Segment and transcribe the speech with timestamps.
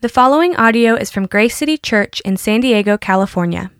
[0.00, 3.72] The following audio is from Grace City Church in San Diego, California.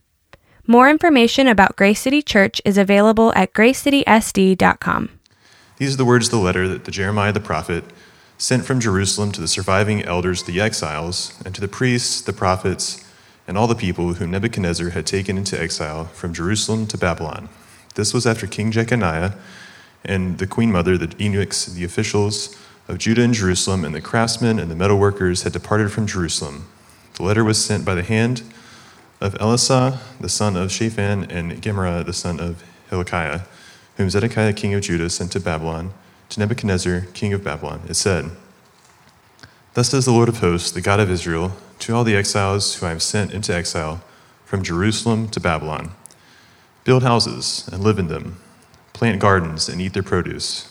[0.66, 5.10] More information about Grace City Church is available at gracecitysd.com.
[5.76, 7.84] These are the words of the letter that the Jeremiah the prophet
[8.36, 13.08] sent from Jerusalem to the surviving elders, the exiles, and to the priests, the prophets,
[13.46, 17.48] and all the people whom Nebuchadnezzar had taken into exile from Jerusalem to Babylon.
[17.94, 19.34] This was after King Jeconiah
[20.04, 22.56] and the queen mother, the eunuchs, the officials,
[22.88, 26.66] of Judah and Jerusalem, and the craftsmen and the metalworkers had departed from Jerusalem.
[27.14, 28.42] The letter was sent by the hand
[29.20, 33.42] of Elasah, the son of Shaphan, and Gemariah, the son of Hilkiah,
[33.96, 35.92] whom Zedekiah, king of Judah, sent to Babylon,
[36.30, 37.82] to Nebuchadnezzar, king of Babylon.
[37.88, 38.30] It said,
[39.74, 42.86] Thus says the Lord of hosts, the God of Israel, to all the exiles who
[42.86, 44.02] I have sent into exile
[44.44, 45.92] from Jerusalem to Babylon
[46.84, 48.38] Build houses and live in them,
[48.94, 50.70] plant gardens and eat their produce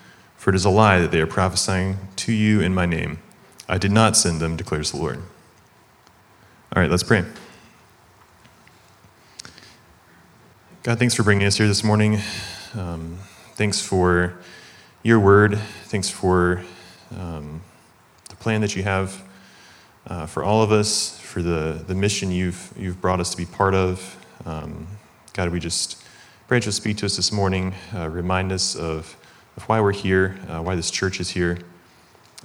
[0.41, 3.19] for it is a lie that they are prophesying to you in my name.
[3.69, 5.19] I did not send them, declares the Lord.
[6.75, 7.25] All right, let's pray.
[10.81, 12.17] God, thanks for bringing us here this morning.
[12.73, 13.19] Um,
[13.53, 14.33] thanks for
[15.03, 15.59] your word.
[15.83, 16.63] Thanks for
[17.15, 17.61] um,
[18.27, 19.21] the plan that you have
[20.07, 23.45] uh, for all of us, for the, the mission you've, you've brought us to be
[23.45, 24.17] part of.
[24.43, 24.87] Um,
[25.33, 26.03] God, we just
[26.47, 29.15] pray that you'll speak to us this morning, uh, remind us of
[29.61, 31.59] of why we're here, uh, why this church is here.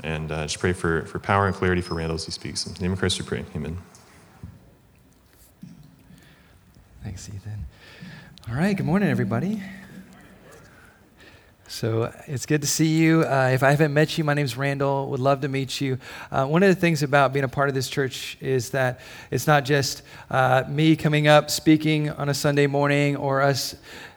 [0.04, 2.66] And uh, just pray for, for power and clarity for Randall as he speaks.
[2.66, 3.44] In the name of Christ we pray.
[3.54, 3.78] Amen.
[7.02, 7.64] Thanks, Ethan.
[8.48, 9.62] All right, good morning, everybody.
[11.68, 13.22] So it's good to see you.
[13.22, 15.08] Uh, if I haven't met you, my name's Randall.
[15.08, 15.98] Would love to meet you.
[16.30, 19.00] Uh, one of the things about being a part of this church is that
[19.30, 23.74] it's not just uh, me coming up speaking on a Sunday morning or us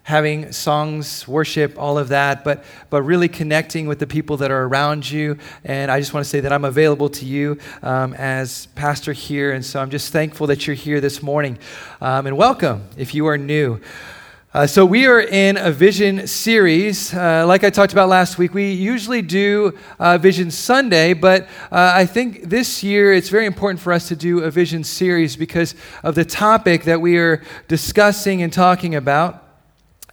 [0.10, 4.64] having songs, worship, all of that, but, but really connecting with the people that are
[4.64, 5.38] around you.
[5.64, 9.52] And I just want to say that I'm available to you um, as pastor here.
[9.52, 11.60] And so I'm just thankful that you're here this morning.
[12.02, 13.82] Um, and welcome if you are new.
[14.52, 17.14] Uh, so, we are in a vision series.
[17.14, 21.92] Uh, like I talked about last week, we usually do uh, Vision Sunday, but uh,
[21.94, 25.76] I think this year it's very important for us to do a vision series because
[26.02, 29.49] of the topic that we are discussing and talking about.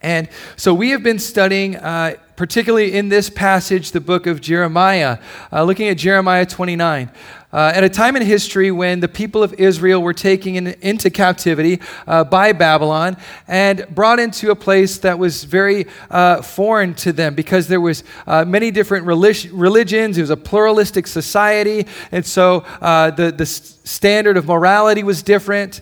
[0.03, 5.19] And so we have been studying, uh, particularly in this passage, the book of Jeremiah,
[5.51, 7.11] uh, looking at Jeremiah 29.
[7.53, 11.09] Uh, at a time in history when the people of Israel were taken in, into
[11.09, 13.17] captivity uh, by Babylon
[13.49, 18.05] and brought into a place that was very uh, foreign to them because there was
[18.27, 20.19] uh, many different relig- religions.
[20.19, 25.81] It was a pluralistic society, and so the, the standard of morality was different.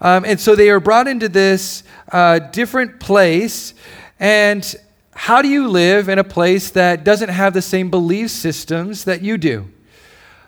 [0.00, 3.74] Um, and so they are brought into this uh, different place.
[4.20, 4.74] And
[5.12, 9.22] how do you live in a place that doesn't have the same belief systems that
[9.22, 9.68] you do?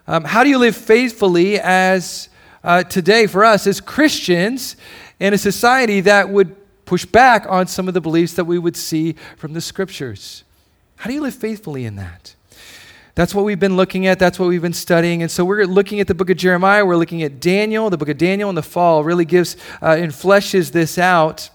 [0.07, 2.29] Um, how do you live faithfully as
[2.65, 4.77] uh, today for us as Christians
[5.21, 6.55] in a society that would
[6.85, 10.45] push back on some of the beliefs that we would see from the scriptures?
[10.97, 12.35] How do you live faithfully in that?
[13.19, 14.21] That's what we've been looking at.
[14.21, 15.23] That's what we've been studying.
[15.23, 16.87] And so we're looking at the book of Jeremiah.
[16.87, 17.91] We're looking at Daniel.
[17.91, 21.51] The book of Daniel in the fall really gives uh, and fleshes this out.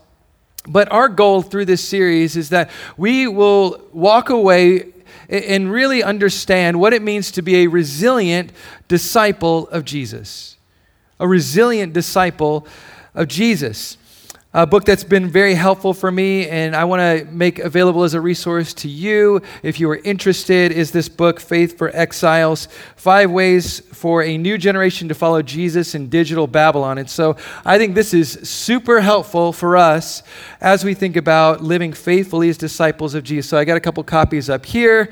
[0.68, 4.92] But our goal through this series is that we will walk away
[5.30, 8.52] and really understand what it means to be a resilient
[8.90, 10.58] disciple of Jesus.
[11.18, 12.68] A resilient disciple
[13.16, 13.96] of Jesus
[14.56, 18.14] a book that's been very helpful for me and I want to make available as
[18.14, 23.32] a resource to you if you are interested is this book Faith for Exiles: Five
[23.32, 27.00] Ways for a New Generation to Follow Jesus in Digital Babylon.
[27.00, 30.22] And so I think this is super helpful for us
[30.62, 33.50] as we think about living faithfully as disciples of Jesus.
[33.50, 35.10] So I got a couple copies up here.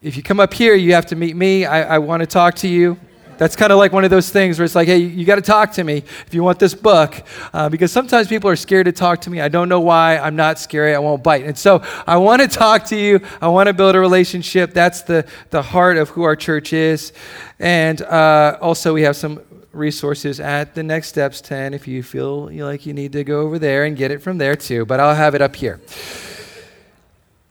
[0.00, 1.66] If you come up here, you have to meet me.
[1.66, 2.98] I, I want to talk to you.
[3.38, 5.42] That's kind of like one of those things where it's like, hey, you got to
[5.42, 7.22] talk to me if you want this book.
[7.52, 9.40] Uh, because sometimes people are scared to talk to me.
[9.40, 10.18] I don't know why.
[10.18, 10.94] I'm not scary.
[10.94, 11.44] I won't bite.
[11.44, 13.20] And so I want to talk to you.
[13.40, 14.72] I want to build a relationship.
[14.72, 17.12] That's the, the heart of who our church is.
[17.58, 19.40] And uh, also, we have some
[19.72, 23.58] resources at the Next Steps 10 if you feel like you need to go over
[23.58, 24.86] there and get it from there too.
[24.86, 25.80] But I'll have it up here.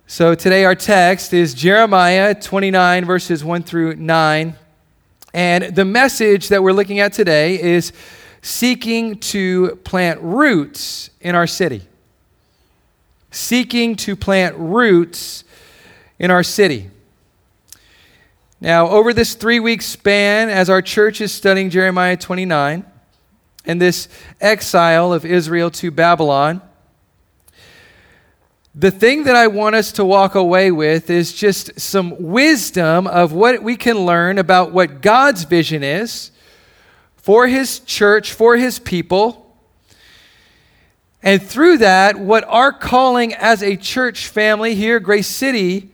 [0.07, 4.56] So today, our text is Jeremiah 29, verses 1 through 9.
[5.33, 7.91] And the message that we're looking at today is
[8.44, 11.81] seeking to plant roots in our city.
[13.31, 15.44] Seeking to plant roots
[16.19, 16.91] in our city.
[18.62, 22.86] Now, over this three week span, as our church is studying Jeremiah 29
[23.65, 24.07] and this
[24.39, 26.62] exile of Israel to Babylon,
[28.75, 33.31] the thing that I want us to walk away with is just some wisdom of
[33.31, 36.31] what we can learn about what God's vision is
[37.16, 39.56] for His church, for His people.
[41.22, 45.92] And through that, what our calling as a church family here, Grace City,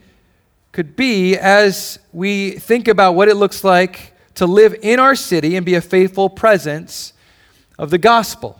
[0.72, 5.58] could be as we think about what it looks like to live in our city
[5.58, 7.12] and be a faithful presence
[7.78, 8.59] of the gospel.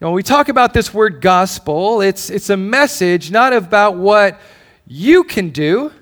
[0.00, 4.40] Know, when we talk about this word gospel, it's, it's a message not about what
[4.86, 5.92] you can do,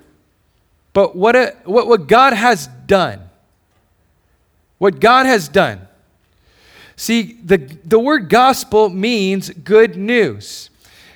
[0.93, 3.19] but what, a, what, what God has done.
[4.77, 5.85] What God has done.
[6.95, 10.69] See, the, the word gospel means good news.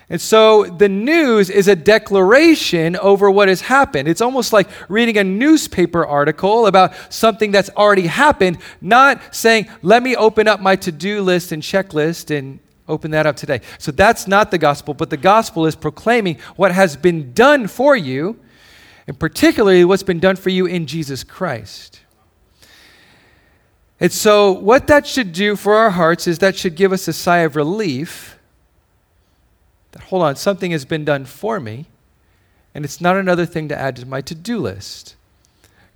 [0.09, 4.09] And so the news is a declaration over what has happened.
[4.09, 10.03] It's almost like reading a newspaper article about something that's already happened, not saying, let
[10.03, 13.61] me open up my to do list and checklist and open that up today.
[13.77, 17.95] So that's not the gospel, but the gospel is proclaiming what has been done for
[17.95, 18.39] you,
[19.07, 22.01] and particularly what's been done for you in Jesus Christ.
[23.99, 27.13] And so, what that should do for our hearts is that should give us a
[27.13, 28.37] sigh of relief
[29.91, 31.85] that, hold on, something has been done for me,
[32.73, 35.15] and it's not another thing to add to my to do list.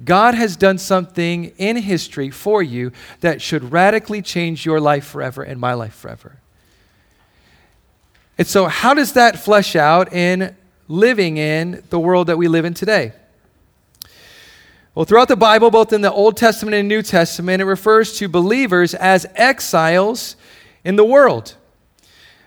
[0.03, 2.91] God has done something in history for you
[3.21, 6.37] that should radically change your life forever and my life forever.
[8.37, 10.55] And so, how does that flesh out in
[10.87, 13.13] living in the world that we live in today?
[14.93, 18.27] Well, throughout the Bible, both in the Old Testament and New Testament, it refers to
[18.27, 20.35] believers as exiles
[20.83, 21.55] in the world.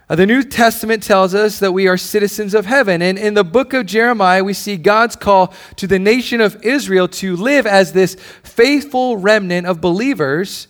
[0.08, 3.00] Uh, the New Testament tells us that we are citizens of heaven.
[3.00, 7.06] And in the book of Jeremiah, we see God's call to the nation of Israel
[7.06, 10.66] to live as this faithful remnant of believers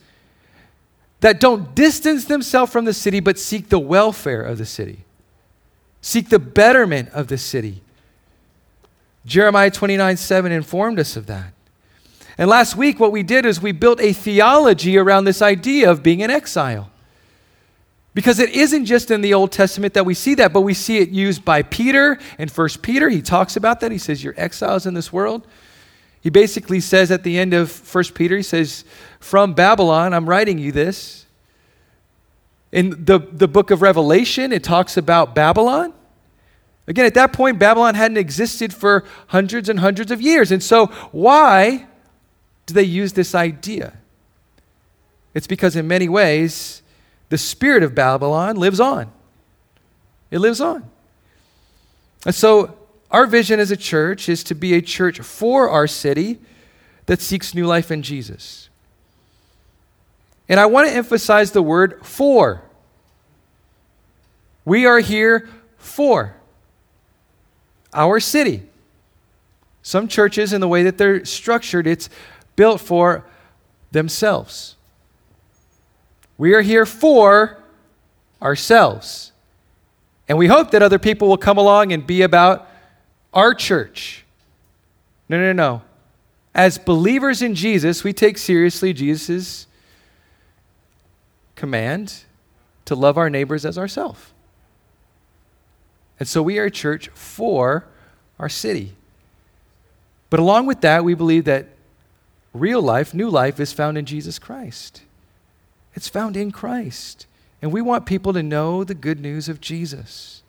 [1.20, 5.04] that don't distance themselves from the city, but seek the welfare of the city,
[6.00, 7.82] seek the betterment of the city.
[9.26, 11.52] Jeremiah 29 7 informed us of that.
[12.38, 16.02] And last week, what we did is we built a theology around this idea of
[16.02, 16.90] being in exile.
[18.12, 20.98] Because it isn't just in the Old Testament that we see that, but we see
[20.98, 23.08] it used by Peter in 1 Peter.
[23.08, 23.92] He talks about that.
[23.92, 25.46] He says, You're exiles in this world.
[26.20, 28.84] He basically says at the end of 1 Peter, he says,
[29.20, 31.26] From Babylon, I'm writing you this.
[32.72, 35.92] In the, the book of Revelation, it talks about Babylon.
[36.86, 40.50] Again, at that point, Babylon hadn't existed for hundreds and hundreds of years.
[40.50, 41.86] And so, why
[42.66, 43.94] do they use this idea?
[45.34, 46.82] It's because, in many ways,
[47.28, 49.12] the spirit of Babylon lives on.
[50.30, 50.88] It lives on.
[52.24, 52.76] And so,
[53.10, 56.38] our vision as a church is to be a church for our city
[57.06, 58.69] that seeks new life in Jesus.
[60.50, 62.60] And I want to emphasize the word for.
[64.64, 65.48] We are here
[65.78, 66.34] for
[67.94, 68.64] our city.
[69.82, 72.10] Some churches, in the way that they're structured, it's
[72.56, 73.24] built for
[73.92, 74.74] themselves.
[76.36, 77.62] We are here for
[78.42, 79.30] ourselves.
[80.28, 82.68] And we hope that other people will come along and be about
[83.32, 84.24] our church.
[85.28, 85.82] No, no, no.
[86.56, 89.68] As believers in Jesus, we take seriously Jesus'
[91.60, 92.24] command
[92.86, 94.32] to love our neighbors as ourselves.
[96.18, 97.86] And so we are a church for
[98.38, 98.94] our city.
[100.30, 101.68] But along with that, we believe that
[102.54, 105.02] real life, new life, is found in Jesus Christ.
[105.94, 107.26] It's found in Christ.
[107.60, 110.42] And we want people to know the good news of Jesus.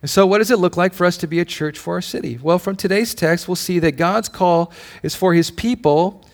[0.00, 2.00] And so, what does it look like for us to be a church for our
[2.00, 2.38] city?
[2.42, 4.72] Well, from today's text, we'll see that God's call
[5.02, 6.24] is for his people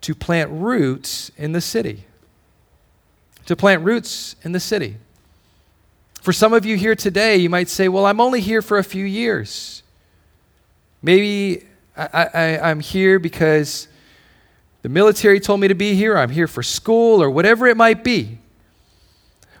[0.00, 2.06] to plant roots in the city.
[3.50, 4.96] To plant roots in the city.
[6.20, 8.84] For some of you here today, you might say, Well, I'm only here for a
[8.84, 9.82] few years.
[11.02, 11.64] Maybe
[11.96, 13.88] I, am here because
[14.82, 18.04] the military told me to be here, I'm here for school, or whatever it might
[18.04, 18.38] be.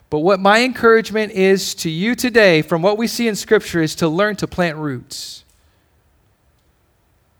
[0.08, 3.96] But what my encouragement is to you today, from what we see in Scripture, is
[3.96, 5.42] to learn to plant roots.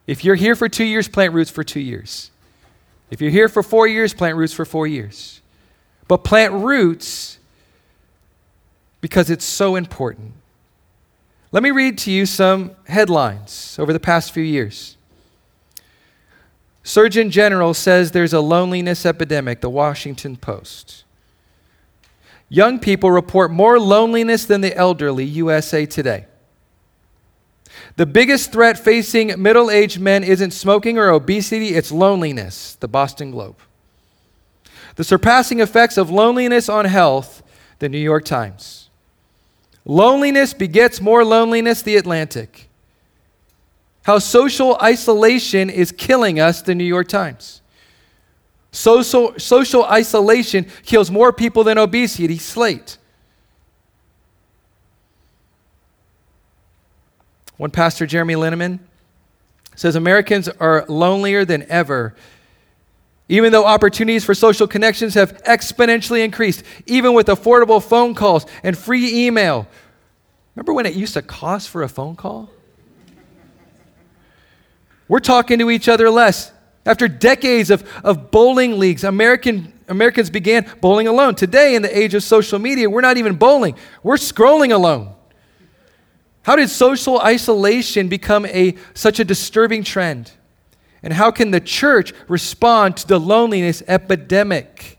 [0.09, 2.33] If you're here for two years, plant roots for two years.
[3.09, 5.40] If you're here for four years, plant roots for four years.
[6.11, 7.39] But plant roots
[9.01, 10.33] because it's so important.
[11.53, 14.97] Let me read to you some headlines over the past few years.
[16.83, 21.05] Surgeon General says there's a loneliness epidemic, the Washington Post.
[22.49, 26.27] Young people report more loneliness than the elderly, USA Today.
[27.95, 33.31] The biggest threat facing middle aged men isn't smoking or obesity, it's loneliness, the Boston
[33.31, 33.59] Globe.
[34.97, 37.43] The surpassing effects of loneliness on health,
[37.79, 38.89] the New York Times.
[39.85, 42.69] Loneliness begets more loneliness, the Atlantic.
[44.03, 47.61] How social isolation is killing us, the New York Times.
[48.73, 52.99] Social, social isolation kills more people than obesity, Slate.
[57.57, 58.79] One pastor, Jeremy Linneman,
[59.75, 62.15] says Americans are lonelier than ever.
[63.31, 68.77] Even though opportunities for social connections have exponentially increased, even with affordable phone calls and
[68.77, 69.69] free email.
[70.57, 72.51] Remember when it used to cost for a phone call?
[75.07, 76.51] We're talking to each other less.
[76.85, 81.37] After decades of, of bowling leagues, American, Americans began bowling alone.
[81.37, 85.15] Today, in the age of social media, we're not even bowling, we're scrolling alone.
[86.43, 90.33] How did social isolation become a, such a disturbing trend?
[91.03, 94.99] And how can the church respond to the loneliness epidemic?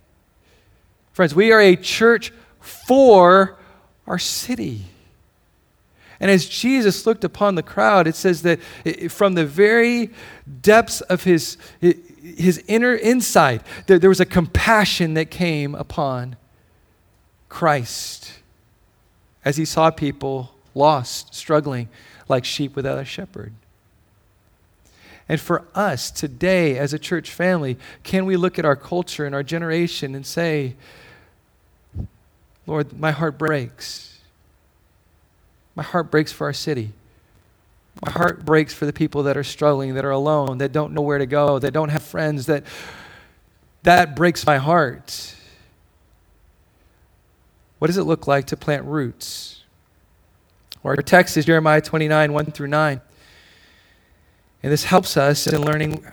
[1.14, 3.58] Friends, we are a church for
[4.08, 4.86] our city.
[6.20, 8.60] And as Jesus looked upon the crowd, it says that
[9.10, 10.12] from the very
[10.62, 16.36] depths of his, his inner inside, there was a compassion that came upon
[17.50, 18.34] Christ
[19.44, 21.90] as he saw people lost, struggling
[22.30, 23.54] like sheep without a shepherd.
[25.32, 29.34] And for us today, as a church family, can we look at our culture and
[29.34, 30.76] our generation and say,
[32.68, 34.20] Lord, my heart breaks.
[35.74, 36.92] My heart breaks for our city.
[38.06, 41.02] My heart breaks for the people that are struggling, that are alone, that don't know
[41.02, 42.66] where to go, that don't have friends, that
[43.84, 45.34] that breaks my heart.
[47.80, 49.64] What does it look like to plant roots?
[50.84, 53.00] Our text is Jeremiah 29, 1 through 9.
[54.64, 56.06] And this helps us in learning,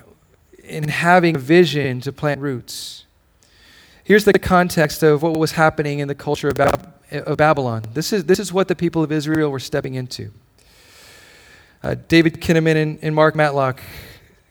[0.64, 3.05] in having a vision to plant roots.
[4.05, 7.85] Here's the context of what was happening in the culture of, Bab- of Babylon.
[7.93, 10.31] This is, this is what the people of Israel were stepping into.
[11.83, 13.81] Uh, David Kinnaman and, and, Mark Matlock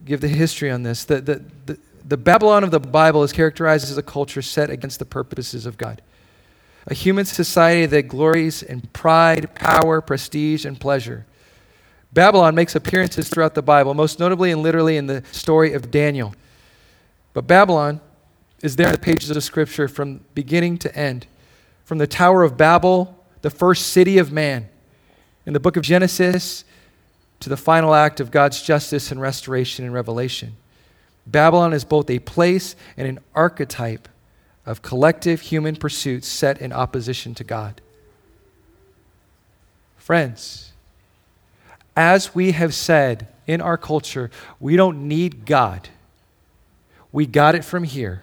[0.06, 1.04] give the history on this.
[1.04, 5.00] The, the, the, the Babylon of the Bible is characterized as a culture set against
[5.00, 6.02] the purposes of God
[6.88, 11.26] a human society that glories in pride, power, prestige, and pleasure.
[12.18, 16.34] Babylon makes appearances throughout the Bible, most notably and literally in the story of Daniel.
[17.34, 18.02] But Babylon
[18.64, 21.28] is there in the pages of the scripture from beginning to end.
[21.86, 24.68] From the Tower of Babel, the first city of man,
[25.46, 26.66] in the book of Genesis,
[27.40, 30.56] to the final act of God's justice and restoration and revelation.
[31.28, 34.10] Babylon is both a place and an archetype
[34.66, 37.80] of collective human pursuits set in opposition to God.
[39.98, 40.68] Friends,
[41.98, 45.90] as we have said in our culture, we don't need God.
[47.12, 48.22] We got it from here.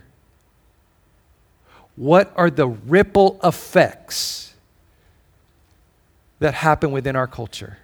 [1.97, 4.55] What are the ripple effects
[6.39, 7.79] that happen within our culture?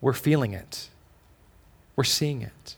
[0.00, 0.88] We're feeling it,
[1.96, 2.76] we're seeing it.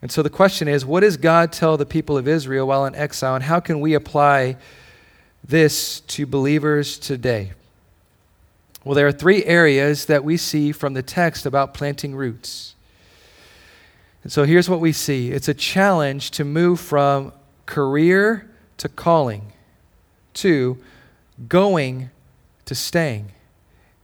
[0.00, 2.94] And so the question is what does God tell the people of Israel while in
[2.94, 4.56] exile, and how can we apply
[5.42, 7.52] this to believers today?
[8.88, 12.74] Well, there are three areas that we see from the text about planting roots.
[14.22, 17.34] And so here's what we see it's a challenge to move from
[17.66, 19.52] career to calling,
[20.32, 20.78] to
[21.50, 22.08] going
[22.64, 23.32] to staying,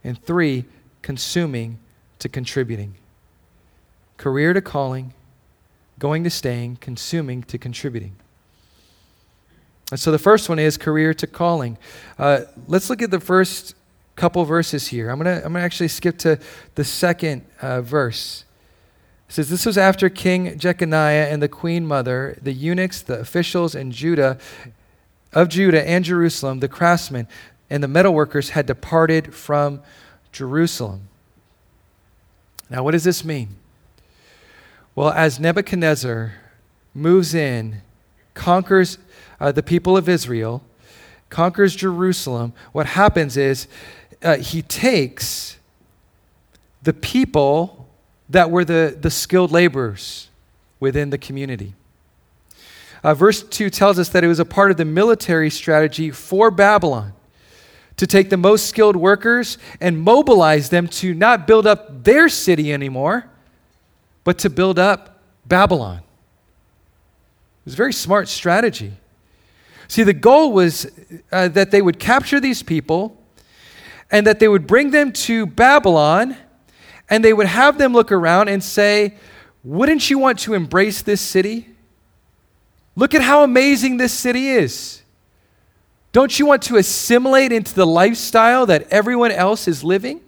[0.03, 0.65] and three,
[1.01, 1.79] consuming
[2.19, 2.93] to contributing.
[4.17, 5.15] Career to calling,
[5.97, 8.15] going to staying, consuming to contributing.
[9.89, 11.79] And so the first one is career to calling.
[12.19, 13.73] Uh, let's look at the first
[14.15, 15.09] couple verses here.
[15.09, 16.39] I'm going to I'm gonna actually skip to
[16.75, 18.45] the second uh, verse.
[19.29, 23.75] It says, This was after King Jeconiah and the queen mother, the eunuchs, the officials
[23.75, 24.37] in Judah,
[25.33, 27.27] of Judah and Jerusalem, the craftsmen,
[27.69, 29.81] and the metalworkers had departed from
[30.31, 31.09] Jerusalem.
[32.69, 33.55] Now, what does this mean?
[34.95, 36.35] Well, as Nebuchadnezzar
[36.93, 37.81] moves in,
[38.33, 38.97] conquers
[39.39, 40.63] uh, the people of Israel,
[41.29, 43.67] conquers Jerusalem, what happens is
[44.25, 45.57] uh, he takes
[46.83, 47.87] the people
[48.29, 50.29] that were the, the skilled laborers
[50.79, 51.73] within the community.
[53.03, 56.49] Uh, verse 2 tells us that it was a part of the military strategy for
[56.49, 57.13] Babylon
[57.97, 62.73] to take the most skilled workers and mobilize them to not build up their city
[62.73, 63.29] anymore
[64.25, 65.99] but to build up Babylon.
[65.99, 68.93] It was a very smart strategy.
[69.87, 70.91] See, the goal was
[71.31, 73.21] uh, that they would capture these people
[74.11, 76.37] and that they would bring them to Babylon
[77.09, 79.15] and they would have them look around and say,
[79.63, 81.69] Wouldn't you want to embrace this city?
[82.95, 85.01] Look at how amazing this city is.
[86.11, 90.21] Don't you want to assimilate into the lifestyle that everyone else is living?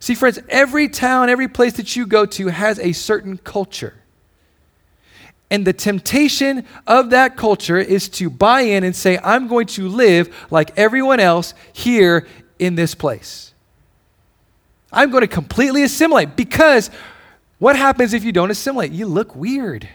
[0.00, 4.01] See, friends, every town, every place that you go to has a certain culture.
[5.52, 9.86] And the temptation of that culture is to buy in and say, I'm going to
[9.86, 12.26] live like everyone else here
[12.58, 13.52] in this place.
[14.90, 16.90] I'm going to completely assimilate because
[17.58, 18.92] what happens if you don't assimilate?
[18.92, 19.86] You look weird.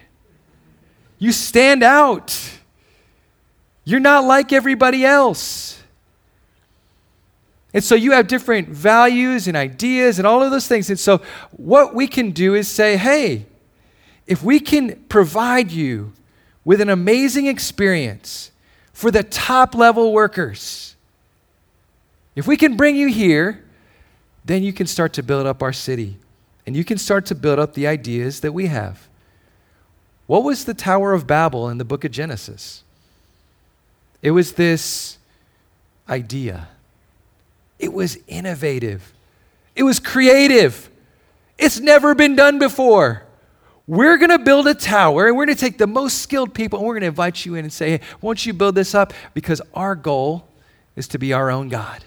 [1.18, 2.38] You stand out.
[3.82, 5.82] You're not like everybody else.
[7.74, 10.88] And so you have different values and ideas and all of those things.
[10.88, 13.46] And so what we can do is say, hey,
[14.28, 16.12] if we can provide you
[16.62, 18.52] with an amazing experience
[18.92, 20.94] for the top level workers,
[22.36, 23.64] if we can bring you here,
[24.44, 26.18] then you can start to build up our city
[26.66, 29.08] and you can start to build up the ideas that we have.
[30.26, 32.84] What was the Tower of Babel in the book of Genesis?
[34.20, 35.16] It was this
[36.06, 36.68] idea,
[37.78, 39.14] it was innovative,
[39.74, 40.90] it was creative.
[41.56, 43.24] It's never been done before.
[43.88, 46.78] We're going to build a tower and we're going to take the most skilled people
[46.78, 49.14] and we're going to invite you in and say, hey, won't you build this up?
[49.32, 50.46] Because our goal
[50.94, 52.04] is to be our own God.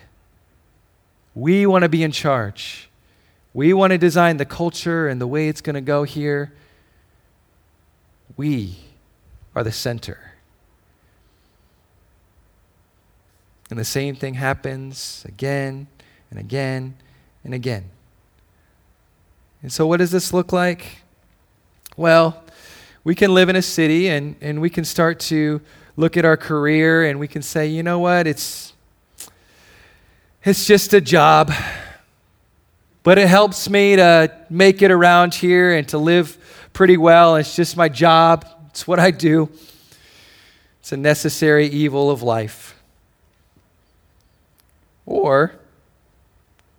[1.33, 2.87] We want to be in charge.
[3.51, 6.53] We want to design the culture and the way it's going to go here.
[8.37, 8.77] We
[9.55, 10.33] are the center.
[13.71, 15.87] And the same thing happens again
[16.29, 16.93] and again
[17.43, 17.85] and again.
[19.63, 21.01] And so, what does this look like?
[22.01, 22.43] Well,
[23.03, 25.61] we can live in a city and, and we can start to
[25.95, 28.73] look at our career and we can say, you know what, it's,
[30.43, 31.51] it's just a job,
[33.03, 36.39] but it helps me to make it around here and to live
[36.73, 37.35] pretty well.
[37.35, 39.47] It's just my job, it's what I do.
[40.79, 42.81] It's a necessary evil of life.
[45.05, 45.53] Or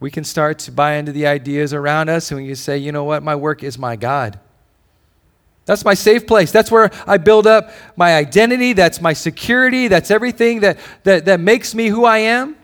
[0.00, 2.90] we can start to buy into the ideas around us and we can say, you
[2.90, 4.40] know what, my work is my God.
[5.64, 6.50] That's my safe place.
[6.50, 8.72] That's where I build up my identity.
[8.72, 9.88] That's my security.
[9.88, 12.56] That's everything that, that, that makes me who I am.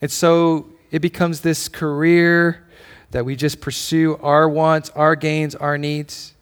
[0.00, 2.64] And so it becomes this career
[3.12, 6.34] that we just pursue our wants, our gains, our needs.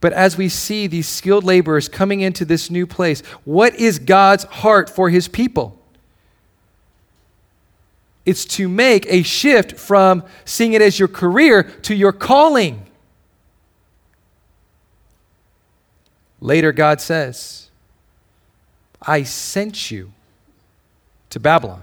[0.00, 4.44] But as we see these skilled laborers coming into this new place, what is God's
[4.44, 5.78] heart for his people?
[8.24, 12.86] It's to make a shift from seeing it as your career to your calling.
[16.40, 17.70] Later, God says,
[19.00, 20.12] I sent you
[21.30, 21.82] to Babylon.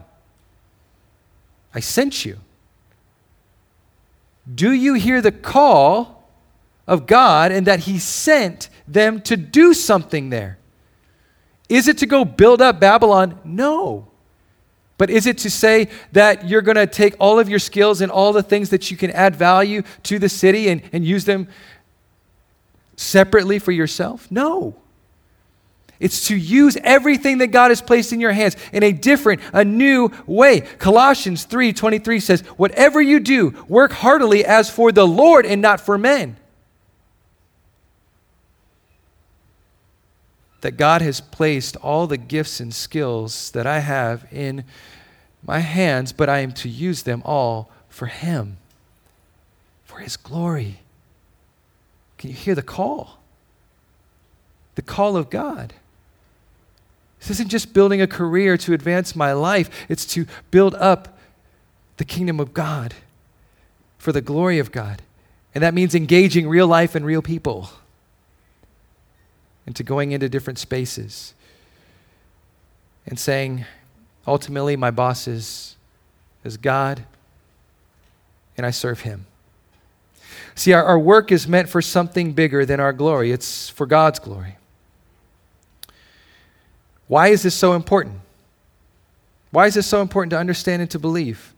[1.73, 2.39] I sent you.
[4.53, 6.27] Do you hear the call
[6.87, 10.57] of God and that He sent them to do something there?
[11.67, 13.39] Is it to go build up Babylon?
[13.43, 14.07] No.
[14.99, 18.11] But is it to say that you're going to take all of your skills and
[18.11, 21.47] all the things that you can add value to the city and, and use them
[22.97, 24.29] separately for yourself?
[24.29, 24.75] No.
[26.01, 29.63] It's to use everything that God has placed in your hands in a different, a
[29.63, 30.61] new way.
[30.79, 35.97] Colossians 3:23 says, "Whatever you do, work heartily as for the Lord and not for
[35.97, 36.35] men."
[40.61, 44.63] That God has placed all the gifts and skills that I have in
[45.45, 48.57] my hands, but I am to use them all for Him,
[49.85, 50.79] for His glory.
[52.17, 53.19] Can you hear the call?
[54.75, 55.73] The call of God.
[57.19, 61.17] This isn't just building a career to advance my life, it's to build up
[61.97, 62.93] the kingdom of God
[63.97, 65.01] for the glory of God.
[65.53, 67.69] And that means engaging real life and real people
[69.69, 71.35] into going into different spaces
[73.05, 73.65] and saying,
[74.25, 75.75] ultimately, my boss is,
[76.43, 77.03] is God,
[78.57, 79.27] and I serve Him.
[80.55, 84.17] See, our, our work is meant for something bigger than our glory, it's for God's
[84.17, 84.55] glory.
[87.07, 88.21] Why is this so important?
[89.51, 91.53] Why is this so important to understand and to believe?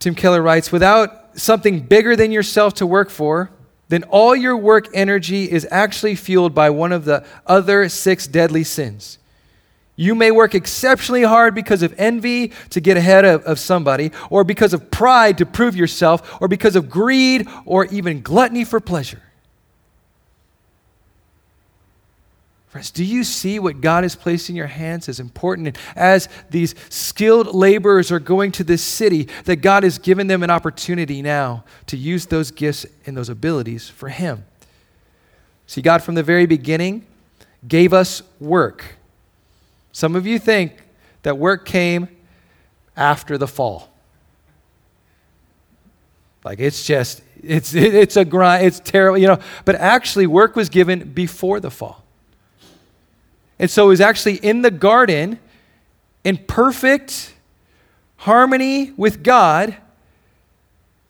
[0.00, 3.50] Tim Keller writes Without something bigger than yourself to work for,
[3.88, 8.64] then all your work energy is actually fueled by one of the other six deadly
[8.64, 9.18] sins
[9.98, 14.44] You may work exceptionally hard because of envy to get ahead of, of somebody, or
[14.44, 19.22] because of pride to prove yourself, or because of greed, or even gluttony for pleasure.
[22.76, 25.68] Friends, do you see what God has placed in your hands as important?
[25.68, 30.42] And as these skilled laborers are going to this city, that God has given them
[30.42, 34.44] an opportunity now to use those gifts and those abilities for Him.
[35.66, 37.06] See, God from the very beginning
[37.66, 38.96] gave us work.
[39.92, 40.74] Some of you think
[41.22, 42.08] that work came
[42.94, 43.88] after the fall.
[46.44, 49.38] Like it's just, it's, it's a grind, it's terrible, you know.
[49.64, 52.02] But actually, work was given before the fall.
[53.58, 55.38] And so it was actually in the garden,
[56.24, 57.34] in perfect
[58.18, 59.76] harmony with God,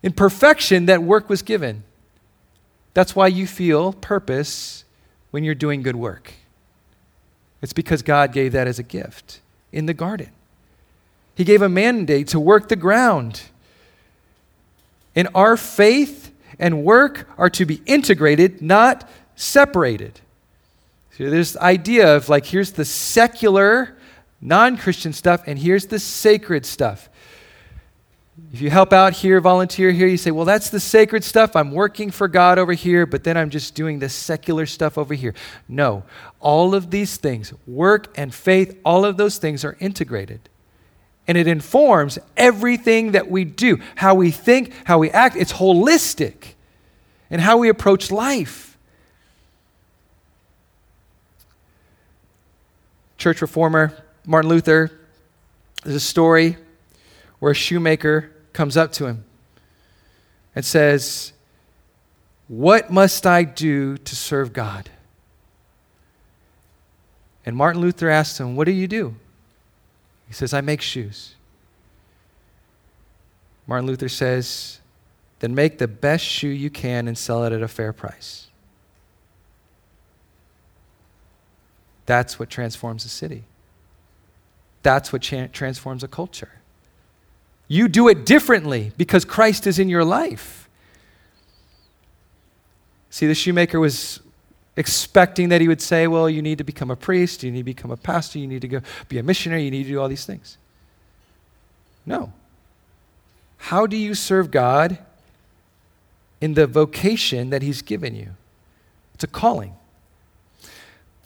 [0.03, 1.83] in perfection, that work was given.
[2.95, 4.85] That's why you feel purpose
[5.31, 6.33] when you're doing good work.
[7.61, 9.41] It's because God gave that as a gift
[9.73, 10.31] in the garden.
[11.35, 13.43] He gave a mandate to work the ground.
[15.15, 20.21] And our faith and work are to be integrated, not separated.
[21.17, 23.97] So there's this idea of like, here's the secular,
[24.43, 27.09] non Christian stuff, and here's the sacred stuff.
[28.53, 31.57] If you help out here, volunteer here, you say, well, that's the sacred stuff.
[31.57, 35.15] I'm working for God over here, but then I'm just doing the secular stuff over
[35.15, 35.33] here.
[35.69, 36.05] No,
[36.39, 40.51] all of these things, work and faith, all of those things are integrated.
[41.27, 45.35] And it informs everything that we do, how we think, how we act.
[45.37, 46.55] It's holistic
[47.31, 48.66] and how we approach life.
[53.19, 53.93] Church reformer
[54.27, 54.91] Martin Luther,
[55.85, 56.57] there's a story
[57.39, 59.25] where a shoemaker comes up to him
[60.55, 61.33] and says,
[62.49, 64.91] What must I do to serve God?
[67.45, 69.15] And Martin Luther asks him, What do you do?
[70.27, 71.37] He says, I make shoes.
[73.69, 74.81] Martin Luther says,
[75.39, 78.46] Then make the best shoe you can and sell it at a fair price.
[82.07, 83.45] That's what transforms a city.
[84.83, 86.53] That's what cha- transforms a culture.
[87.69, 90.69] You do it differently because Christ is in your life.
[93.11, 94.21] See, the shoemaker was
[94.77, 97.65] expecting that he would say, Well, you need to become a priest, you need to
[97.65, 100.09] become a pastor, you need to go be a missionary, you need to do all
[100.09, 100.59] these things.
[102.05, 102.33] No.
[103.57, 104.99] How do you serve God
[106.41, 108.31] in the vocation that he's given you?
[109.15, 109.75] It's a calling.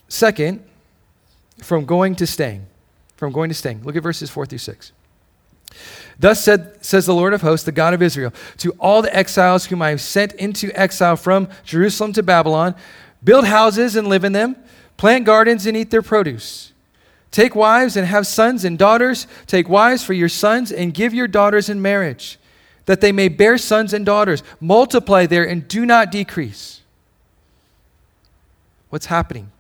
[0.09, 0.65] Second,
[1.63, 2.67] from going to staying.
[3.17, 3.83] From going to staying.
[3.83, 4.93] Look at verses 4 through 6.
[6.19, 9.67] Thus said, says the Lord of hosts, the God of Israel, to all the exiles
[9.67, 12.75] whom I have sent into exile from Jerusalem to Babylon,
[13.25, 14.57] build houses and live in them,
[14.97, 16.73] plant gardens and eat their produce.
[17.31, 19.27] Take wives and have sons and daughters.
[19.47, 22.39] Take wives for your sons and give your daughters in marriage,
[22.87, 24.43] that they may bear sons and daughters.
[24.61, 26.81] Multiply there and do not decrease.
[28.89, 29.53] What's happening?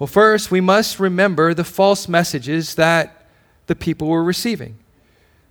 [0.00, 3.26] Well, first, we must remember the false messages that
[3.66, 4.78] the people were receiving.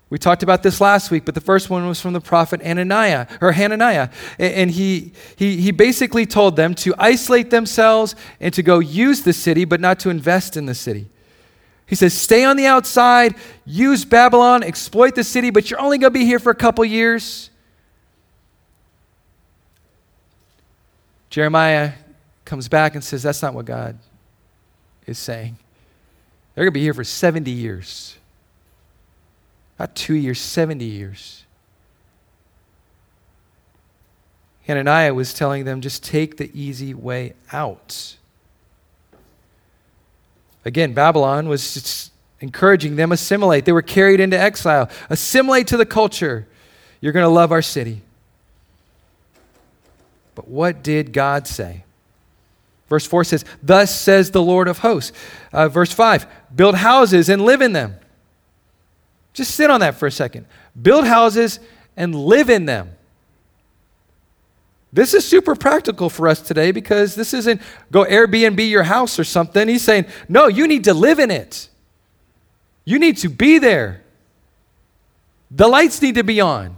[0.10, 3.28] We talked about this last week, but the first one was from the prophet Ananiah
[3.42, 4.10] or Hananiah.
[4.40, 9.34] And he, he, he basically told them to isolate themselves and to go use the
[9.34, 11.08] city, but not to invest in the city.
[11.86, 13.36] He says, stay on the outside,
[13.68, 16.84] use Babylon, exploit the city, but you're only going to be here for a couple
[16.86, 17.52] years.
[21.30, 21.94] Jeremiah
[22.46, 24.00] comes back and says, That's not what God
[25.10, 25.58] is saying.
[26.56, 28.18] They're going to be here for 70 years.
[29.78, 31.46] Not two years, 70 years.
[34.64, 38.18] Hananiah was telling them just take the easy way out.
[40.66, 43.66] Again, Babylon was encouraging them assimilate.
[43.66, 44.90] They were carried into exile.
[45.10, 46.46] Assimilate to the culture.
[47.02, 48.02] You're going to love our city.
[50.36, 51.84] But what did God say?
[52.90, 55.16] Verse 4 says, Thus says the Lord of hosts.
[55.54, 56.26] Uh, verse 5,
[56.56, 57.96] build houses and live in them.
[59.34, 60.48] Just sit on that for a second.
[60.80, 61.60] Build houses
[61.96, 62.92] and live in them.
[64.92, 69.24] This is super practical for us today because this isn't go Airbnb your house or
[69.24, 69.68] something.
[69.68, 71.70] He's saying, no, you need to live in it.
[72.86, 74.02] You need to be there.
[75.52, 76.76] The lights need to be on.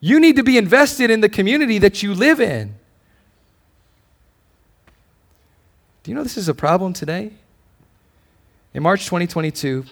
[0.00, 2.74] You need to be invested in the community that you live in.
[6.02, 7.32] Do you know this is a problem today?
[8.74, 9.84] In March 2022,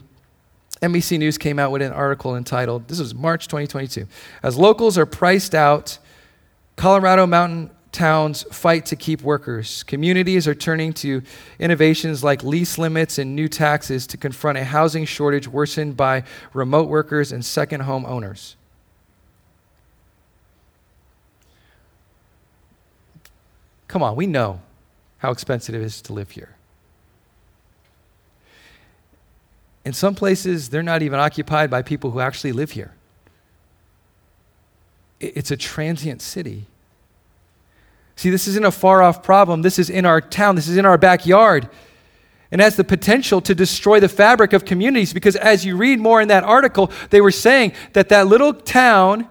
[0.83, 4.07] NBC News came out with an article entitled, this was March 2022,
[4.43, 5.99] as locals are priced out,
[6.77, 9.83] Colorado mountain towns fight to keep workers.
[9.83, 11.23] Communities are turning to
[11.59, 16.89] innovations like lease limits and new taxes to confront a housing shortage worsened by remote
[16.89, 18.57] workers and second home owners.
[23.89, 24.61] Come on, we know
[25.21, 26.57] how expensive it is to live here.
[29.85, 32.93] In some places, they're not even occupied by people who actually live here.
[35.21, 36.67] It's a transient city.
[38.17, 39.63] See, this isn't a far off problem.
[39.63, 41.69] This is in our town, this is in our backyard.
[42.51, 46.21] And has the potential to destroy the fabric of communities because as you read more
[46.21, 49.29] in that article, they were saying that that little town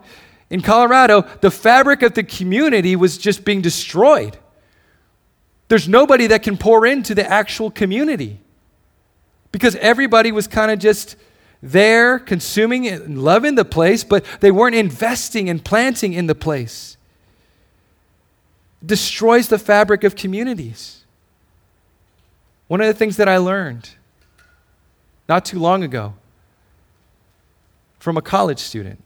[0.50, 4.38] in Colorado, the fabric of the community was just being destroyed.
[5.70, 8.40] There's nobody that can pour into the actual community
[9.52, 11.16] because everybody was kind of just
[11.62, 16.98] there, consuming and loving the place, but they weren't investing and planting in the place.
[18.84, 21.04] Destroys the fabric of communities.
[22.68, 23.92] One of the things that I learned
[25.28, 26.16] not too long ago
[28.00, 29.04] from a college student,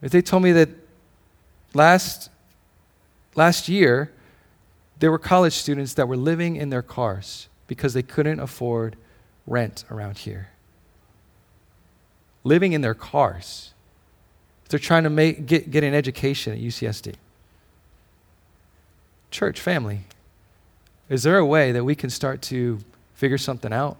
[0.00, 0.70] they told me that
[1.74, 2.30] last,
[3.34, 4.12] last year,
[5.00, 8.96] there were college students that were living in their cars because they couldn't afford
[9.46, 10.50] rent around here.
[12.44, 13.72] Living in their cars.
[14.68, 17.14] They're trying to make, get, get an education at UCSD.
[19.30, 20.00] Church, family,
[21.08, 22.78] is there a way that we can start to
[23.14, 23.96] figure something out?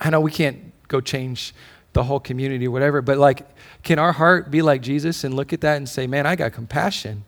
[0.00, 1.54] I know we can't go change
[1.92, 3.46] the whole community or whatever, but like,
[3.82, 6.52] can our heart be like Jesus and look at that and say, man, I got
[6.52, 7.24] compassion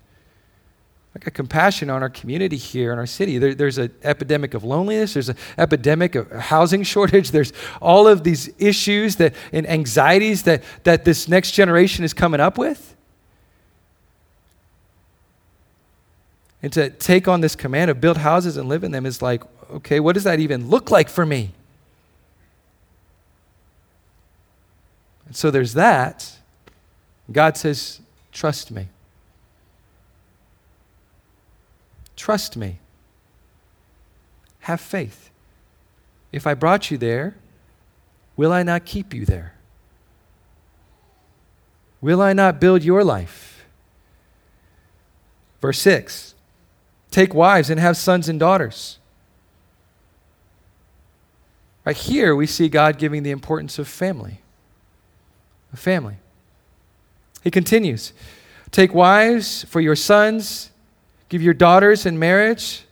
[1.17, 3.39] I got compassion on our community here in our city.
[3.39, 5.15] There, there's an epidemic of loneliness.
[5.15, 7.31] There's an epidemic of housing shortage.
[7.31, 12.39] There's all of these issues that and anxieties that, that this next generation is coming
[12.39, 12.95] up with.
[16.63, 19.43] And to take on this command of build houses and live in them is like,
[19.71, 21.53] okay, what does that even look like for me?
[25.25, 26.31] And so there's that.
[27.33, 28.01] God says,
[28.33, 28.89] trust me.
[32.17, 32.79] Trust me.
[34.61, 35.31] Have faith.
[36.33, 37.37] If I brought you there,
[38.37, 39.55] will I not keep you there?
[42.01, 43.65] Will I not build your life?
[45.61, 46.35] Verse 6
[47.11, 48.99] Take wives and have sons and daughters.
[51.85, 54.41] Right here, we see God giving the importance of family.
[55.73, 56.17] A family.
[57.43, 58.13] He continues
[58.73, 60.71] Take wives for your sons
[61.29, 62.85] Give your daughters in marriage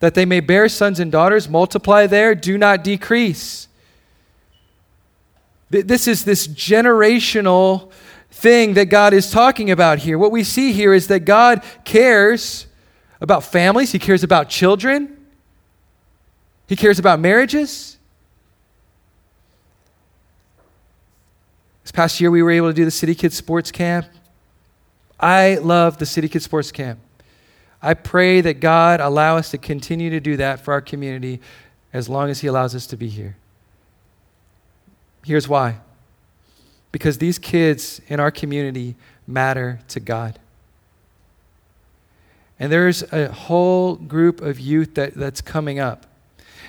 [0.00, 1.48] that they may bear sons and daughters.
[1.48, 3.68] Multiply there, do not decrease.
[5.70, 7.90] This is this generational
[8.30, 10.18] thing that God is talking about here.
[10.18, 12.66] What we see here is that God cares
[13.20, 15.16] about families, He cares about children,
[16.66, 17.96] He cares about marriages.
[21.82, 24.06] This past year, we were able to do the City Kids Sports Camp.
[25.18, 27.00] I love the City Kids Sports Camp.
[27.80, 31.40] I pray that God allow us to continue to do that for our community
[31.92, 33.36] as long as He allows us to be here.
[35.24, 35.80] Here's why
[36.90, 40.38] because these kids in our community matter to God.
[42.58, 46.06] And there's a whole group of youth that, that's coming up.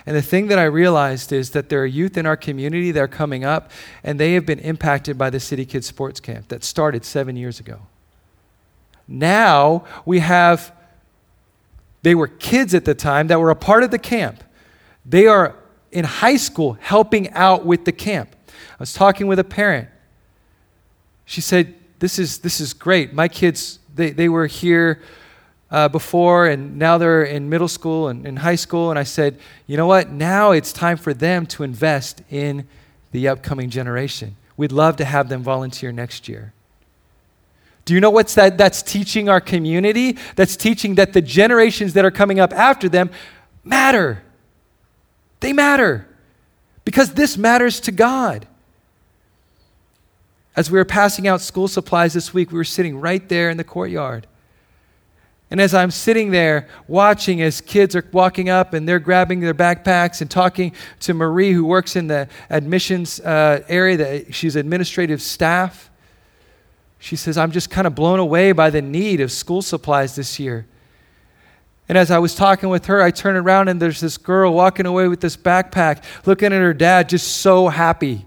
[0.05, 2.99] And the thing that I realized is that there are youth in our community that
[2.99, 3.71] are coming up,
[4.03, 7.59] and they have been impacted by the City Kids Sports Camp that started seven years
[7.59, 7.79] ago.
[9.07, 10.71] Now we have
[12.01, 14.43] they were kids at the time that were a part of the camp.
[15.05, 15.55] They are
[15.91, 18.35] in high school helping out with the camp.
[18.47, 19.89] I was talking with a parent.
[21.25, 23.13] She said, This is, this is great.
[23.13, 25.01] My kids, they, they were here
[25.71, 28.89] uh, before, and now they're in middle school and in high school.
[28.89, 30.09] And I said, You know what?
[30.09, 32.67] Now it's time for them to invest in
[33.11, 34.35] the upcoming generation.
[34.57, 36.53] We'd love to have them volunteer next year.
[37.89, 40.15] Do you know what's that that's teaching our community?
[40.35, 43.09] That's teaching that the generations that are coming up after them
[43.63, 44.21] matter.
[45.39, 46.07] They matter.
[46.85, 48.45] Because this matters to God.
[50.55, 53.57] As we were passing out school supplies this week, we were sitting right there in
[53.57, 54.27] the courtyard.
[55.49, 59.55] And as I'm sitting there watching as kids are walking up and they're grabbing their
[59.55, 65.23] backpacks and talking to Marie, who works in the admissions uh, area, that she's administrative
[65.23, 65.88] staff,
[66.99, 70.37] she says, I'm just kind of blown away by the need of school supplies this
[70.37, 70.67] year.
[71.87, 74.85] And as I was talking with her, I turn around and there's this girl walking
[74.85, 78.25] away with this backpack, looking at her dad, just so happy.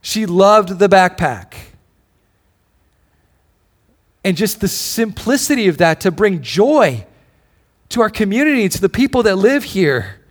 [0.00, 1.54] She loved the backpack.
[4.24, 7.06] And just the simplicity of that to bring joy
[7.90, 10.21] to our community, to the people that live here.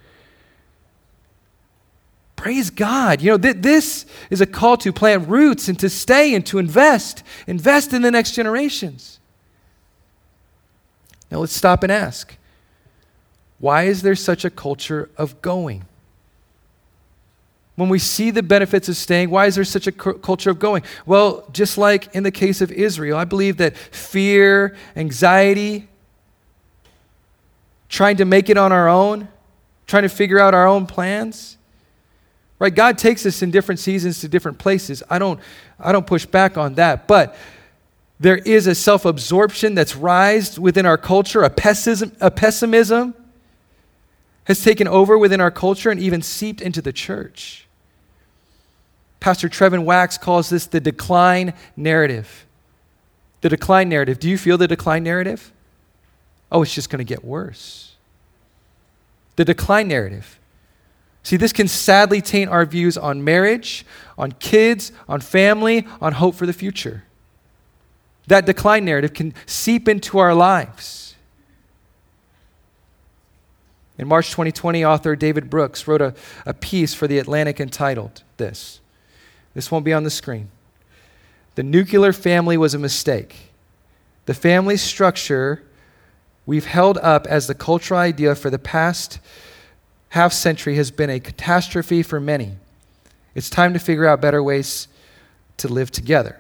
[2.41, 3.21] Praise God.
[3.21, 6.57] You know, th- this is a call to plant roots and to stay and to
[6.57, 9.19] invest, invest in the next generations.
[11.29, 12.35] Now let's stop and ask
[13.59, 15.85] why is there such a culture of going?
[17.75, 20.81] When we see the benefits of staying, why is there such a culture of going?
[21.05, 25.87] Well, just like in the case of Israel, I believe that fear, anxiety,
[27.87, 29.27] trying to make it on our own,
[29.85, 31.57] trying to figure out our own plans,
[32.61, 32.75] right?
[32.75, 35.01] God takes us in different seasons to different places.
[35.09, 35.39] I don't,
[35.79, 37.35] I don't push back on that, but
[38.19, 43.15] there is a self absorption that's rised within our culture, a pessimism, a pessimism
[44.43, 47.65] has taken over within our culture and even seeped into the church.
[49.19, 52.45] Pastor Trevin Wax calls this the decline narrative.
[53.41, 54.19] The decline narrative.
[54.19, 55.51] Do you feel the decline narrative?
[56.51, 57.95] Oh, it's just going to get worse.
[59.35, 60.37] The decline narrative.
[61.23, 63.85] See, this can sadly taint our views on marriage,
[64.17, 67.03] on kids, on family, on hope for the future.
[68.27, 71.15] That decline narrative can seep into our lives.
[73.97, 78.79] In March 2020, author David Brooks wrote a, a piece for The Atlantic entitled this.
[79.53, 80.49] This won't be on the screen.
[81.55, 83.51] The nuclear family was a mistake.
[84.25, 85.61] The family structure
[86.45, 89.19] we've held up as the cultural idea for the past
[90.11, 92.57] half century has been a catastrophe for many.
[93.33, 94.87] It's time to figure out better ways
[95.57, 96.37] to live together.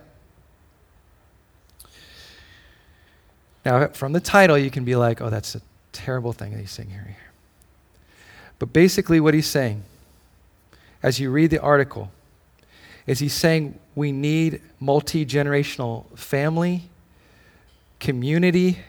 [3.65, 5.61] Now, from the title, you can be like, oh, that's a
[5.93, 7.15] terrible thing that he's saying here.
[8.59, 9.83] But basically, what he's saying,
[11.01, 12.11] as you read the article,
[13.07, 16.89] is he's saying we need multi generational family,
[17.99, 18.79] community,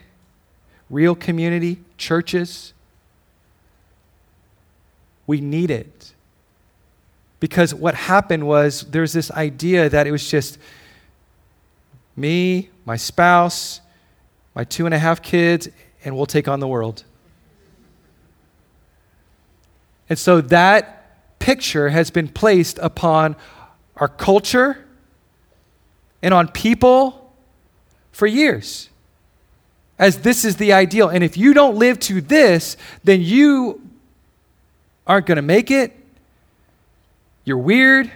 [0.89, 2.72] real community, churches.
[5.27, 6.13] We need it.
[7.39, 10.57] Because what happened was there's this idea that it was just
[12.15, 13.81] me, my spouse,
[14.55, 15.67] my two and a half kids,
[16.05, 17.03] and we'll take on the world.
[20.09, 23.35] And so that picture has been placed upon
[23.97, 24.85] our culture
[26.21, 27.33] and on people
[28.11, 28.89] for years.
[29.99, 31.09] As this is the ideal.
[31.09, 33.81] And if you don't live to this, then you
[35.05, 35.95] aren't going to make it.
[37.45, 38.11] You're weird.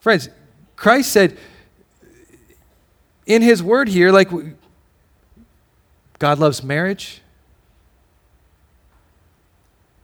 [0.00, 0.28] Friends,
[0.76, 1.38] Christ said
[3.26, 4.28] in his word here, like,
[6.18, 7.20] God loves marriage.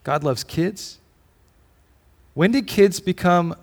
[0.05, 0.99] God loves kids.
[2.35, 3.55] When did kids become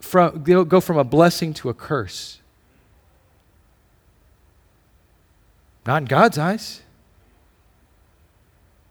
[0.00, 2.40] from go from a blessing to a curse?
[5.86, 6.82] Not in God's eyes.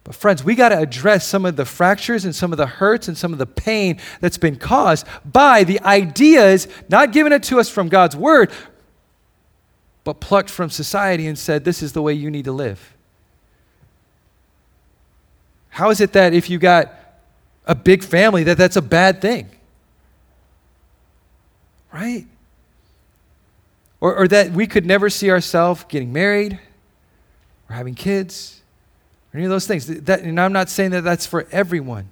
[0.08, 3.10] But, friends, we got to address some of the fractures and some of the hurts
[3.10, 7.60] and some of the pain that's been caused by the ideas not given it to
[7.60, 8.50] us from God's word,
[10.06, 12.96] but plucked from society and said, This is the way you need to live.
[15.72, 16.90] How is it that if you got
[17.66, 19.50] a big family that that's a bad thing?
[21.94, 22.26] Right?
[24.00, 26.58] Or, or that we could never see ourselves getting married
[27.70, 28.57] or having kids
[29.34, 29.88] any of those things.
[29.88, 32.10] That, and I'm not saying that that's for everyone.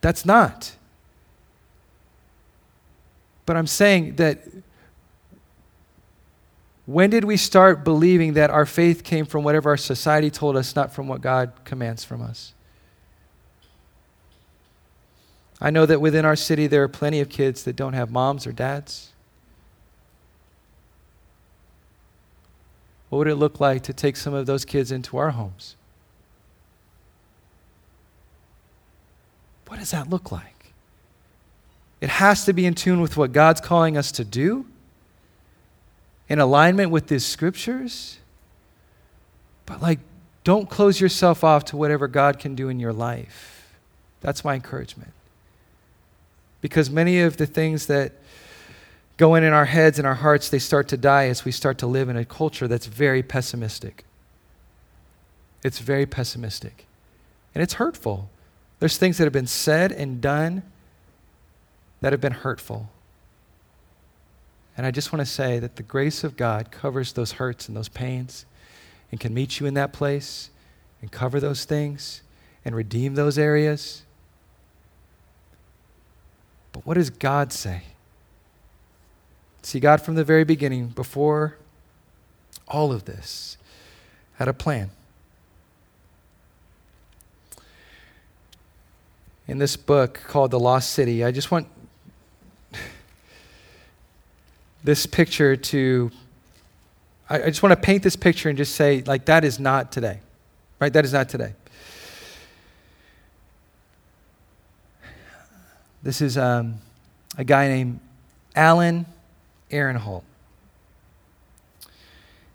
[0.00, 0.72] That's not.
[3.46, 4.40] But I'm saying that
[6.86, 10.74] when did we start believing that our faith came from whatever our society told us,
[10.74, 12.52] not from what God commands from us?
[15.60, 18.46] I know that within our city there are plenty of kids that don't have moms
[18.46, 19.09] or dads.
[23.10, 25.76] What would it look like to take some of those kids into our homes?
[29.66, 30.72] What does that look like?
[32.00, 34.64] It has to be in tune with what God's calling us to do
[36.28, 38.18] in alignment with these scriptures.
[39.66, 39.98] But, like,
[40.42, 43.76] don't close yourself off to whatever God can do in your life.
[44.20, 45.12] That's my encouragement.
[46.60, 48.12] Because many of the things that
[49.20, 51.76] go in in our heads and our hearts, they start to die as we start
[51.76, 54.06] to live in a culture that's very pessimistic.
[55.62, 56.86] It's very pessimistic.
[57.54, 58.30] And it's hurtful.
[58.78, 60.62] There's things that have been said and done
[62.00, 62.88] that have been hurtful.
[64.74, 67.76] And I just want to say that the grace of God covers those hurts and
[67.76, 68.46] those pains
[69.10, 70.48] and can meet you in that place
[71.02, 72.22] and cover those things
[72.64, 74.00] and redeem those areas.
[76.72, 77.82] But what does God say?
[79.62, 81.56] See, God from the very beginning, before
[82.66, 83.56] all of this,
[84.36, 84.90] had a plan.
[89.46, 91.66] In this book called The Lost City, I just want
[94.82, 96.10] this picture to,
[97.28, 99.92] I, I just want to paint this picture and just say, like, that is not
[99.92, 100.20] today,
[100.78, 100.92] right?
[100.92, 101.52] That is not today.
[106.02, 106.76] This is um,
[107.36, 108.00] a guy named
[108.56, 109.04] Alan
[109.70, 110.22] Ehrenhalt.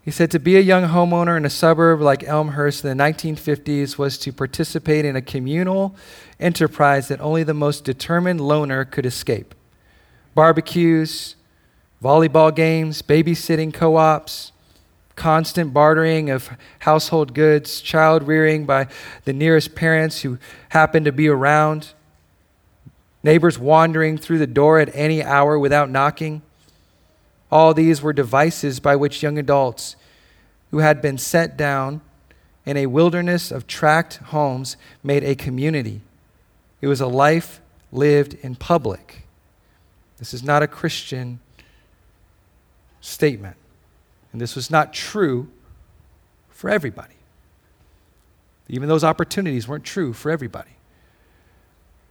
[0.06, 3.98] He said to be a young homeowner in a suburb like Elmhurst in the 1950s
[3.98, 5.96] was to participate in a communal
[6.38, 9.52] enterprise that only the most determined loner could escape.
[10.36, 11.34] Barbecues,
[12.00, 14.52] volleyball games, babysitting co ops,
[15.16, 16.50] constant bartering of
[16.80, 18.86] household goods, child rearing by
[19.24, 20.38] the nearest parents who
[20.68, 21.94] happened to be around,
[23.24, 26.42] neighbors wandering through the door at any hour without knocking.
[27.50, 29.96] All these were devices by which young adults
[30.70, 32.00] who had been set down
[32.64, 36.00] in a wilderness of tract homes made a community.
[36.80, 37.60] It was a life
[37.92, 39.26] lived in public.
[40.18, 41.40] This is not a Christian
[43.00, 43.56] statement.
[44.32, 45.48] And this was not true
[46.50, 47.14] for everybody.
[48.68, 50.70] Even those opportunities weren't true for everybody.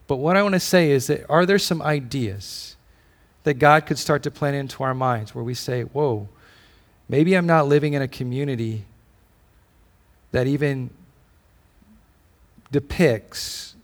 [0.07, 2.74] But what I want to say is that are there some ideas
[3.45, 6.27] that God could start to plant into our minds where we say, whoa,
[7.07, 8.85] maybe I'm not living in a community
[10.31, 10.89] that even
[12.71, 13.75] depicts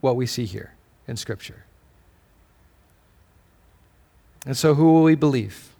[0.00, 0.74] what we see here
[1.08, 1.64] in Scripture?
[4.44, 5.70] And so, who will we believe?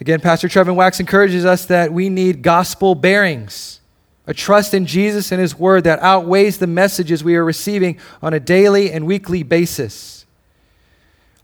[0.00, 3.80] Again, Pastor Trevin Wax encourages us that we need gospel bearings,
[4.26, 8.32] a trust in Jesus and His Word that outweighs the messages we are receiving on
[8.32, 10.21] a daily and weekly basis.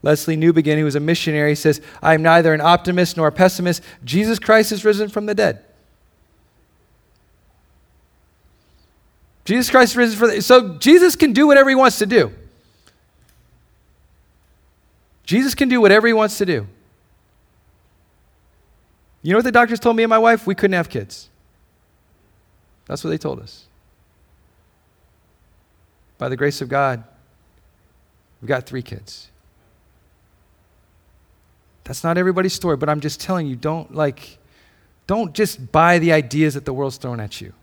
[0.03, 3.83] Lesslie Newbigin, who was a missionary, says, I am neither an optimist nor a pessimist.
[4.05, 5.65] Jesus Christ is risen from the dead.
[9.45, 12.33] Jesus Christ is risen from the So Jesus can do whatever he wants to do.
[15.25, 16.67] Jesus can do whatever he wants to do.
[19.23, 20.47] You know what the doctors told me and my wife?
[20.47, 21.29] We couldn't have kids.
[22.87, 23.67] That's what they told us.
[26.19, 27.05] By the grace of God,
[28.41, 29.29] we've got three kids.
[31.89, 34.37] That's not everybody's story, but I'm just telling you, don't like,
[35.07, 37.55] don't just buy the ideas that the world's throwing at you.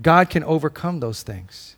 [0.00, 1.76] God can overcome those things.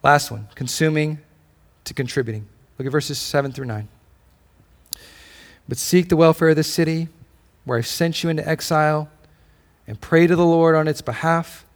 [0.00, 1.18] Last one consuming
[1.82, 2.46] to contributing.
[2.78, 3.88] Look at verses 7 through 9.
[5.68, 7.08] But seek the welfare of the city
[7.64, 9.10] where I've sent you into exile
[9.88, 11.66] and pray to the Lord on its behalf,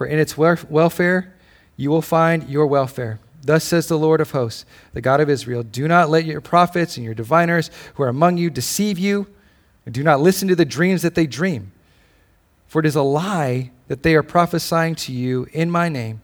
[0.00, 1.34] for in its welfare
[1.76, 3.20] you will find your welfare.
[3.42, 6.96] Thus says the Lord of hosts, the God of Israel Do not let your prophets
[6.96, 9.26] and your diviners who are among you deceive you,
[9.84, 11.72] and do not listen to the dreams that they dream.
[12.66, 16.22] For it is a lie that they are prophesying to you in my name.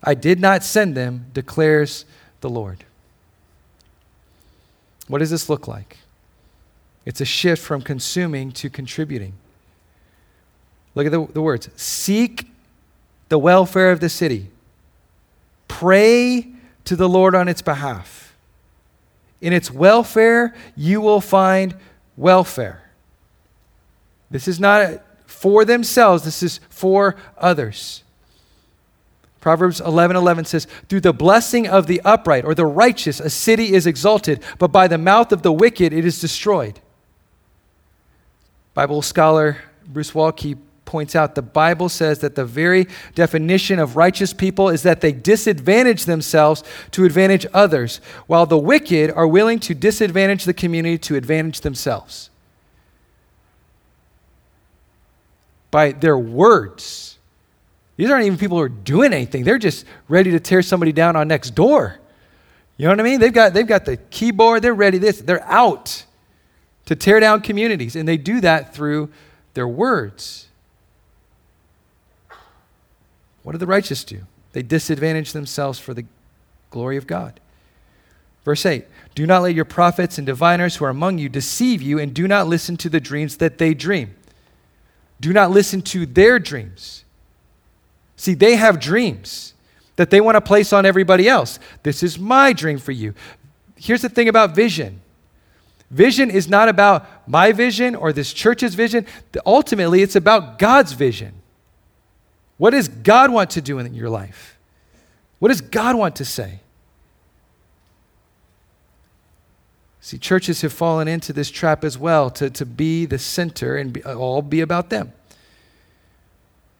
[0.00, 2.04] I did not send them, declares
[2.40, 2.84] the Lord.
[5.08, 5.96] What does this look like?
[7.04, 9.32] It's a shift from consuming to contributing.
[10.94, 12.52] Look at the, the words seek
[13.28, 14.50] the welfare of the city,
[15.66, 16.48] pray
[16.84, 18.36] to the Lord on its behalf.
[19.40, 21.76] In its welfare, you will find
[22.16, 22.82] welfare.
[24.30, 28.02] This is not for themselves, this is for others.
[29.40, 33.72] Proverbs 11 11 says, Through the blessing of the upright or the righteous, a city
[33.72, 36.80] is exalted, but by the mouth of the wicked it is destroyed.
[38.74, 40.58] Bible scholar Bruce Waltke
[40.88, 45.12] points out the Bible says that the very definition of righteous people is that they
[45.12, 51.14] disadvantage themselves to advantage others, while the wicked are willing to disadvantage the community to
[51.14, 52.30] advantage themselves.
[55.70, 57.18] By their words.
[57.96, 59.44] These aren't even people who are doing anything.
[59.44, 61.98] They're just ready to tear somebody down on next door.
[62.78, 63.20] You know what I mean?
[63.20, 65.20] They've got, they've got the keyboard, they're ready this.
[65.20, 66.06] They're out
[66.86, 67.94] to tear down communities.
[67.94, 69.10] And they do that through
[69.52, 70.47] their words.
[73.48, 74.26] What do the righteous do?
[74.52, 76.04] They disadvantage themselves for the
[76.68, 77.40] glory of God.
[78.44, 78.84] Verse 8
[79.14, 82.28] Do not let your prophets and diviners who are among you deceive you, and do
[82.28, 84.14] not listen to the dreams that they dream.
[85.18, 87.04] Do not listen to their dreams.
[88.16, 89.54] See, they have dreams
[89.96, 91.58] that they want to place on everybody else.
[91.84, 93.14] This is my dream for you.
[93.76, 95.00] Here's the thing about vision
[95.90, 99.06] vision is not about my vision or this church's vision,
[99.46, 101.37] ultimately, it's about God's vision.
[102.58, 104.58] What does God want to do in your life?
[105.38, 106.60] What does God want to say?
[110.00, 113.92] See, churches have fallen into this trap as well to, to be the center and
[113.92, 115.12] be, all be about them.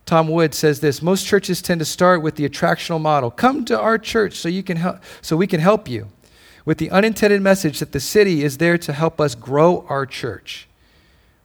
[0.06, 3.30] Tom Wood says this most churches tend to start with the attractional model.
[3.30, 6.08] Come to our church so you can help so we can help you
[6.64, 10.67] with the unintended message that the city is there to help us grow our church.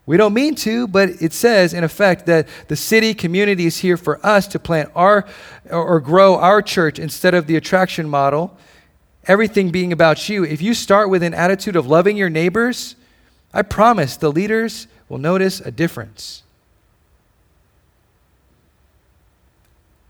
[0.05, 3.95] We don't mean to, but it says, in effect, that the city community is here
[3.95, 5.25] for us to plant our
[5.69, 8.57] or grow our church instead of the attraction model,
[9.27, 10.43] everything being about you.
[10.43, 12.95] If you start with an attitude of loving your neighbors,
[13.53, 16.43] I promise the leaders will notice a difference.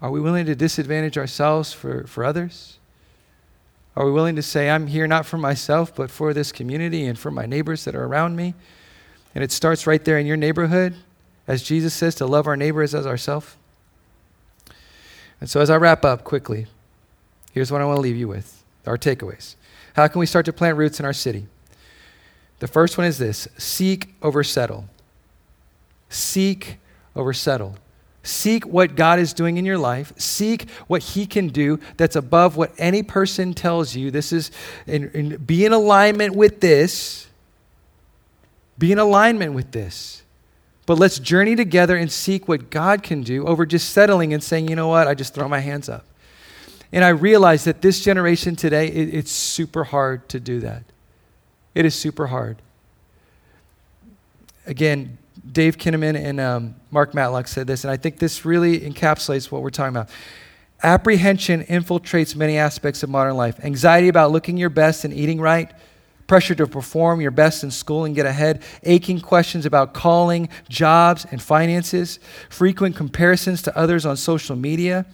[0.02, 2.78] Are we willing to disadvantage ourselves for, for others?
[3.96, 7.18] Are we willing to say, I'm here not for myself, but for this community and
[7.18, 8.56] for my neighbors that are around me?
[9.36, 10.96] And it starts right there in your neighborhood,
[11.48, 13.56] as Jesus says, to love our neighbors as ourselves.
[15.42, 16.68] And so, as I wrap up quickly,
[17.52, 19.56] here's what I want to leave you with our takeaways.
[19.96, 21.48] How can we start to plant roots in our city?
[22.60, 24.86] The first one is this seek over settle.
[26.10, 26.78] Seek
[27.16, 27.76] over settle.
[28.24, 30.14] Seek what God is doing in your life.
[30.18, 34.12] Seek what He can do that's above what any person tells you.
[34.12, 34.50] This is,
[34.88, 37.28] in, in, be in alignment with this.
[38.78, 40.24] Be in alignment with this.
[40.86, 44.68] But let's journey together and seek what God can do over just settling and saying,
[44.68, 46.06] you know what, I just throw my hands up.
[46.92, 50.84] And I realize that this generation today, it, it's super hard to do that.
[51.74, 52.58] It is super hard.
[54.68, 55.18] Again,
[55.52, 59.62] Dave Kinnaman and um, Mark Matlock said this, and I think this really encapsulates what
[59.62, 60.10] we're talking about.
[60.84, 63.60] Apprehension infiltrates many aspects of modern life.
[63.64, 65.72] Anxiety about looking your best and eating right,
[66.28, 71.26] pressure to perform your best in school and get ahead, aching questions about calling, jobs,
[71.32, 72.20] and finances,
[72.50, 75.06] frequent comparisons to others on social media.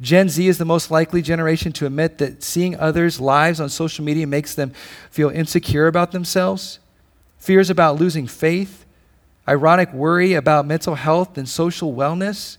[0.00, 4.04] Gen Z is the most likely generation to admit that seeing others' lives on social
[4.04, 4.72] media makes them
[5.10, 6.78] feel insecure about themselves.
[7.38, 8.84] Fears about losing faith,
[9.46, 12.58] ironic worry about mental health and social wellness,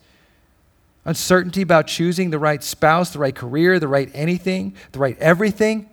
[1.06, 5.89] uncertainty about choosing the right spouse, the right career, the right anything, the right everything.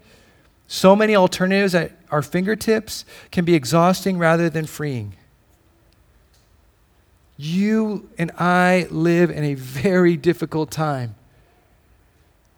[0.69, 5.15] So many alternatives at our fingertips can be exhausting rather than freeing.
[7.37, 11.15] You and I live in a very difficult time.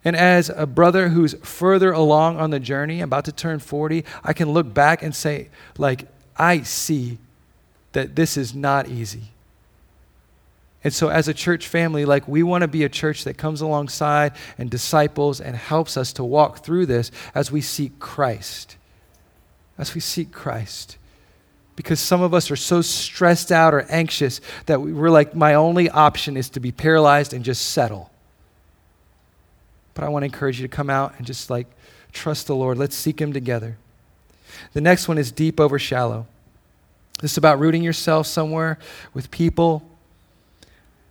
[0.03, 4.31] And as a brother who's further along on the journey, about to turn 40, I
[4.31, 6.07] can look back and say, like,
[6.37, 7.17] I see
[7.91, 9.31] that this is not easy.
[10.83, 13.59] And so, as a church family, like we want to be a church that comes
[13.61, 18.77] alongside and disciples and helps us to walk through this as we seek Christ.
[19.77, 20.97] As we seek Christ.
[21.75, 25.89] Because some of us are so stressed out or anxious that we're like, my only
[25.89, 28.09] option is to be paralyzed and just settle.
[29.93, 31.67] But I want to encourage you to come out and just like
[32.13, 32.77] trust the Lord.
[32.77, 33.77] Let's seek Him together.
[34.73, 36.25] The next one is deep over shallow.
[37.21, 38.79] This is about rooting yourself somewhere
[39.13, 39.88] with people.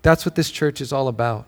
[0.09, 1.44] That's what this church is all about.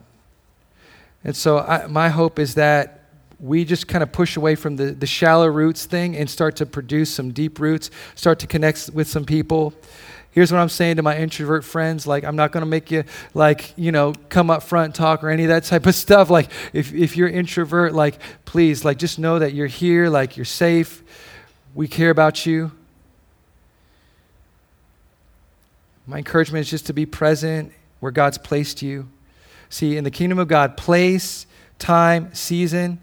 [1.24, 3.04] And so, I, my hope is that
[3.38, 6.66] we just kind of push away from the, the shallow roots thing and start to
[6.66, 9.72] produce some deep roots, start to connect with some people.
[10.30, 13.04] Here's what I'm saying to my introvert friends like, I'm not going to make you,
[13.32, 16.28] like, you know, come up front, talk, or any of that type of stuff.
[16.28, 20.44] Like, if, if you're introvert, like, please, like, just know that you're here, like, you're
[20.44, 21.02] safe.
[21.74, 22.72] We care about you.
[26.06, 29.08] My encouragement is just to be present where God's placed you.
[29.68, 31.46] See, in the kingdom of God, place,
[31.78, 33.00] time, season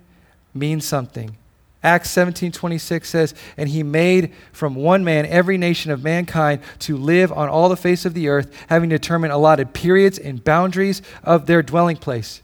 [0.54, 1.38] means something.
[1.84, 6.98] Acts 17 26 says, And he made from one man every nation of mankind to
[6.98, 11.46] live on all the face of the earth, having determined allotted periods and boundaries of
[11.46, 12.42] their dwelling place.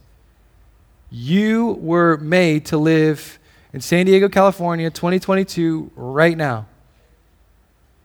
[1.10, 3.40] You were made to live
[3.74, 6.68] in San Diego, California, 2022, right now.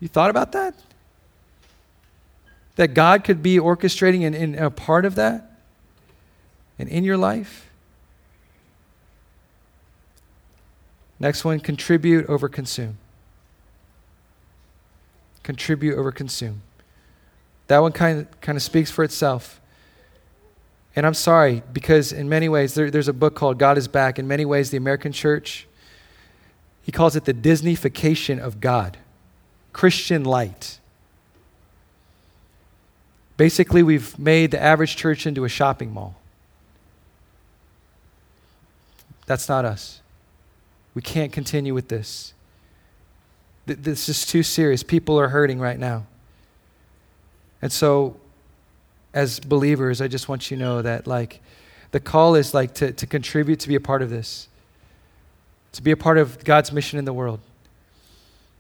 [0.01, 0.75] You thought about that?
[2.79, 5.51] That God could be orchestrating and, a part of that
[6.79, 7.69] and in your life?
[11.19, 12.97] Next one contribute over consume.
[15.43, 16.63] Contribute over consume.
[17.67, 19.61] That one kind of, kind of speaks for itself.
[20.95, 24.21] And I'm sorry, because in many ways, there, there's a book called God is Back.
[24.21, 25.67] In many ways, the American church,
[26.81, 28.99] he calls it the Disneyfication of God,
[29.73, 30.79] Christian light.
[33.39, 36.17] Basically, we've made the average church into a shopping mall.
[39.27, 40.01] That's not us.
[40.93, 42.35] We can't continue with this.
[43.65, 44.83] This is too serious.
[44.83, 46.07] People are hurting right now.
[47.63, 48.17] And so
[49.15, 51.41] as believers, I just want you to know that like
[51.93, 54.49] the call is like to, to contribute to be a part of this,
[55.73, 57.39] to be a part of God's mission in the world.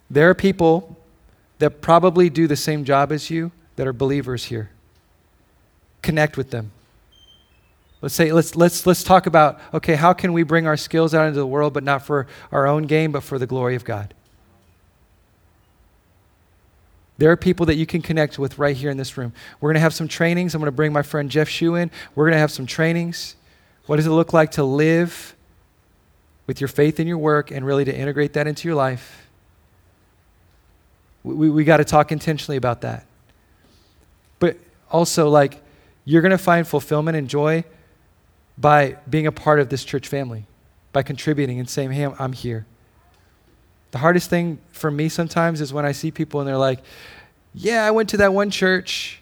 [0.08, 0.96] There are people
[1.58, 4.70] that probably do the same job as you that are believers here.
[6.02, 6.72] Connect with them.
[8.02, 11.28] Let's say let's let's let's talk about okay, how can we bring our skills out
[11.28, 14.14] into the world but not for our own gain but for the glory of God?
[17.18, 19.32] There are people that you can connect with right here in this room.
[19.60, 20.56] We're going to have some trainings.
[20.56, 21.88] I'm going to bring my friend Jeff Shu in.
[22.16, 23.36] We're going to have some trainings.
[23.86, 25.36] What does it look like to live
[26.48, 29.28] with your faith in your work and really to integrate that into your life?
[31.22, 33.07] We, we, we got to talk intentionally about that.
[34.90, 35.62] Also, like,
[36.04, 37.64] you're going to find fulfillment and joy
[38.56, 40.46] by being a part of this church family,
[40.92, 42.66] by contributing and saying, hey, I'm here.
[43.90, 46.80] The hardest thing for me sometimes is when I see people and they're like,
[47.54, 49.20] Yeah, I went to that one church.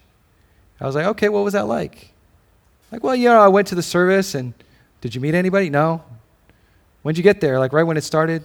[0.81, 2.13] I was like, Okay, what was that like?
[2.91, 4.55] Like, well, you know, I went to the service and
[5.01, 5.71] did you meet anybody?
[5.71, 6.03] No.
[7.03, 7.59] When'd you get there?
[7.59, 8.45] Like, right when it started?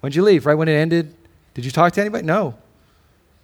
[0.00, 0.46] When'd you leave?
[0.46, 1.14] Right when it ended?
[1.54, 2.24] Did you talk to anybody?
[2.24, 2.56] No.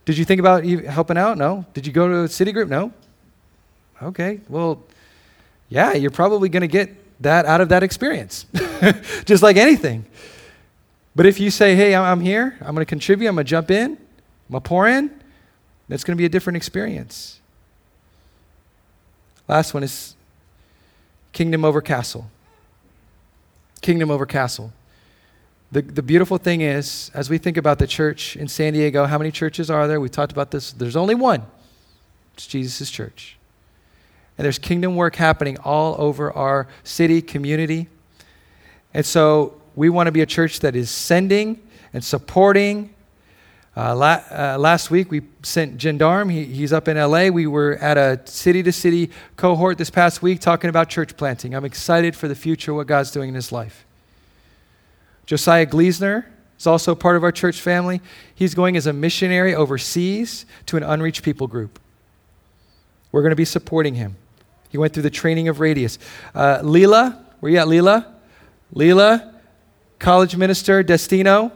[0.06, 1.36] Did you think about helping out?
[1.36, 1.66] No.
[1.74, 2.70] Did you go to a city group?
[2.70, 2.92] No.
[4.02, 4.82] Okay, well,
[5.68, 8.44] yeah, you're probably going to get that out of that experience,
[9.24, 10.04] just like anything.
[11.14, 13.70] But if you say, hey, I'm here, I'm going to contribute, I'm going to jump
[13.70, 13.98] in, I'm
[14.50, 15.10] going to pour in,
[15.88, 17.40] that's going to be a different experience.
[19.48, 20.14] Last one is
[21.32, 22.30] kingdom over castle.
[23.80, 24.72] Kingdom over castle.
[25.72, 29.18] The, the beautiful thing is, as we think about the church in San Diego, how
[29.18, 30.00] many churches are there?
[30.00, 30.72] We talked about this.
[30.72, 31.44] There's only one.
[32.34, 33.36] It's Jesus' church.
[34.38, 37.88] And there's kingdom work happening all over our city, community.
[38.94, 41.60] And so we want to be a church that is sending
[41.92, 42.94] and supporting.
[43.76, 46.28] Uh, la- uh, last week, we sent Gendarme.
[46.28, 47.28] He, he's up in LA.
[47.28, 51.54] We were at a city to city cohort this past week talking about church planting.
[51.54, 53.84] I'm excited for the future, what God's doing in his life.
[55.26, 56.26] Josiah Gleasner
[56.58, 58.00] is also part of our church family.
[58.34, 61.78] He's going as a missionary overseas to an unreached people group.
[63.12, 64.16] We're going to be supporting him.
[64.68, 65.98] He went through the training of Radius.
[66.34, 68.06] Uh, Leela, where you at, Leela?
[68.74, 69.34] Leela
[69.98, 71.50] College Minister Destino,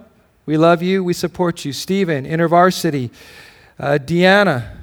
[0.47, 1.05] we love you.
[1.05, 1.73] We support you.
[1.73, 3.11] Stephen, InterVarsity.
[3.79, 4.77] Uh, Deanna,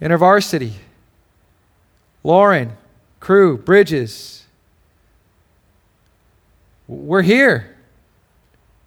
[0.00, 0.72] InterVarsity.
[2.24, 2.72] Lauren,
[3.20, 4.45] Cru, Bridges.
[6.88, 7.76] We're here.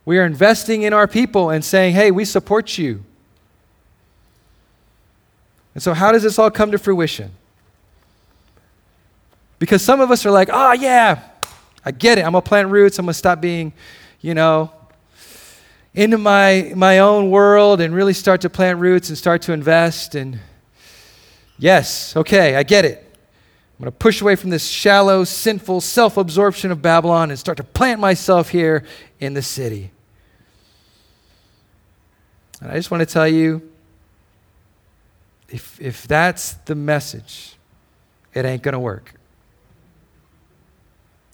[0.05, 3.03] We are investing in our people and saying, hey, we support you.
[5.75, 7.31] And so, how does this all come to fruition?
[9.59, 11.21] Because some of us are like, oh, yeah,
[11.85, 12.25] I get it.
[12.25, 12.97] I'm going to plant roots.
[12.97, 13.73] I'm going to stop being,
[14.21, 14.71] you know,
[15.93, 20.15] into my, my own world and really start to plant roots and start to invest.
[20.15, 20.39] And
[21.57, 23.08] yes, okay, I get it.
[23.79, 27.57] I'm going to push away from this shallow, sinful self absorption of Babylon and start
[27.57, 28.83] to plant myself here
[29.21, 29.91] in the city.
[32.59, 33.71] And I just want to tell you
[35.47, 37.55] if, if that's the message,
[38.33, 39.13] it ain't going to work.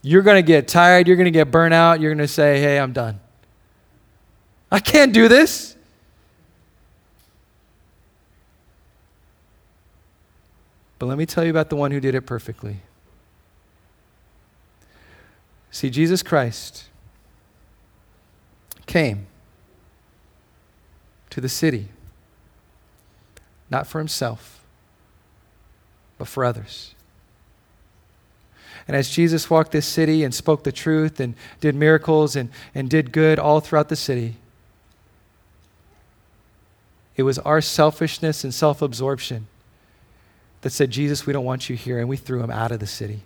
[0.04, 1.08] You're going to get tired.
[1.08, 2.00] You're going to get burnt out.
[2.00, 3.20] You're going to say, hey, I'm done.
[4.72, 5.75] I can't do this.
[10.98, 12.78] But let me tell you about the one who did it perfectly.
[15.72, 16.86] See, Jesus Christ
[18.86, 19.28] came
[21.30, 21.90] to the city,
[23.70, 24.64] not for himself,
[26.18, 26.96] but for others.
[28.88, 32.90] And as Jesus walked this city and spoke the truth and did miracles and, and
[32.90, 34.36] did good all throughout the city,
[37.18, 39.48] it was our selfishness and self absorption
[40.66, 42.00] that said, Jesus, we don't want you here.
[42.00, 43.20] And we threw him out of the city.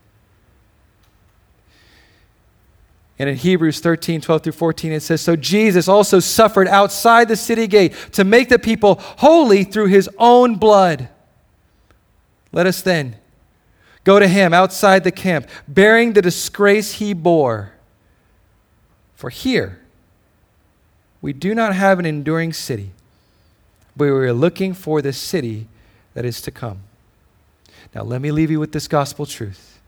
[3.18, 7.38] And in Hebrews 13, 12 through 14, it says, So Jesus also suffered outside the
[7.38, 11.08] city gate to make the people holy through his own blood.
[12.52, 13.16] Let us then
[14.04, 17.72] go to him outside the camp, bearing the disgrace he bore.
[19.16, 19.80] For here,
[21.22, 22.92] we do not have an enduring city,
[23.96, 25.70] but we are looking for the city
[26.16, 26.82] that is to come.
[27.94, 29.80] Now, let me leave you with this gospel truth.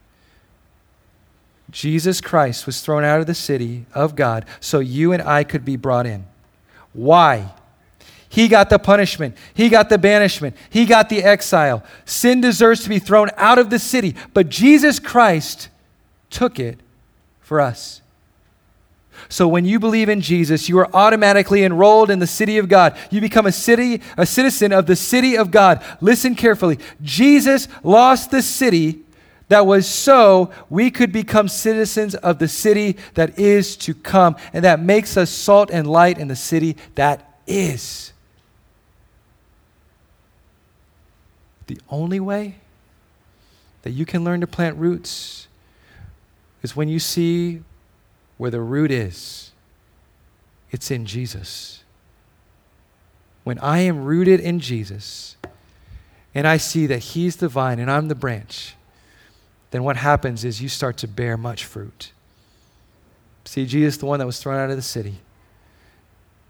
[1.70, 5.64] Jesus Christ was thrown out of the city of God so you and I could
[5.64, 6.26] be brought in.
[6.92, 7.54] Why?
[8.28, 9.36] He got the punishment.
[9.54, 10.56] He got the banishment.
[10.68, 11.82] He got the exile.
[12.04, 15.68] Sin deserves to be thrown out of the city, but Jesus Christ
[16.28, 16.80] took it
[17.40, 18.01] for us.
[19.32, 22.94] So when you believe in Jesus, you are automatically enrolled in the city of God.
[23.10, 25.82] You become a city, a citizen of the city of God.
[26.02, 26.78] Listen carefully.
[27.00, 29.00] Jesus lost the city
[29.48, 34.66] that was so we could become citizens of the city that is to come, and
[34.66, 38.12] that makes us salt and light in the city that is.
[41.68, 42.56] The only way
[43.80, 45.48] that you can learn to plant roots
[46.62, 47.62] is when you see
[48.42, 49.52] where the root is.
[50.72, 51.84] It's in Jesus.
[53.44, 55.36] When I am rooted in Jesus
[56.34, 58.74] and I see that He's the vine and I'm the branch,
[59.70, 62.10] then what happens is you start to bear much fruit.
[63.44, 65.18] See, Jesus, the one that was thrown out of the city,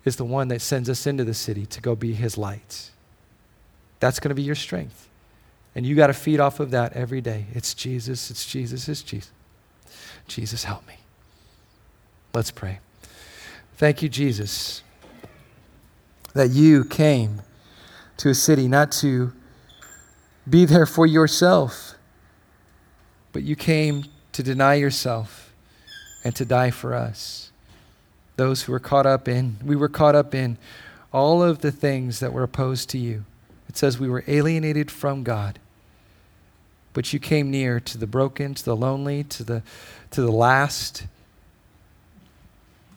[0.06, 2.90] is the one that sends us into the city to go be His light.
[4.00, 5.10] That's going to be your strength.
[5.74, 7.48] And you got to feed off of that every day.
[7.52, 9.30] It's Jesus, it's Jesus, it's Jesus.
[10.26, 10.94] Jesus, help me.
[12.34, 12.78] Let's pray.
[13.76, 14.82] Thank you, Jesus,
[16.32, 17.42] that you came
[18.16, 19.32] to a city not to
[20.48, 21.94] be there for yourself,
[23.32, 25.52] but you came to deny yourself
[26.24, 27.50] and to die for us.
[28.36, 30.56] Those who were caught up in, we were caught up in
[31.12, 33.26] all of the things that were opposed to you.
[33.68, 35.58] It says we were alienated from God.
[36.94, 39.62] But you came near to the broken, to the lonely, to the,
[40.10, 41.06] to the last,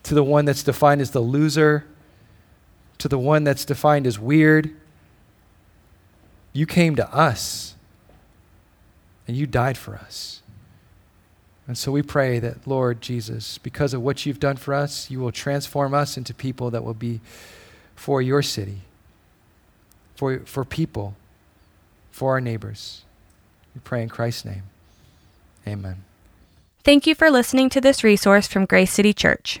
[0.06, 1.84] to the one that's defined as the loser,
[2.98, 4.70] to the one that's defined as weird.
[6.52, 7.74] You came to us
[9.26, 10.42] and you died for us.
[11.66, 15.18] And so we pray that, Lord Jesus, because of what you've done for us, you
[15.18, 17.20] will transform us into people that will be
[17.96, 18.82] for your city,
[20.14, 21.16] for, for people,
[22.12, 23.02] for our neighbors.
[23.74, 24.62] We pray in Christ's name.
[25.66, 26.04] Amen.
[26.84, 29.60] Thank you for listening to this resource from Grace City Church.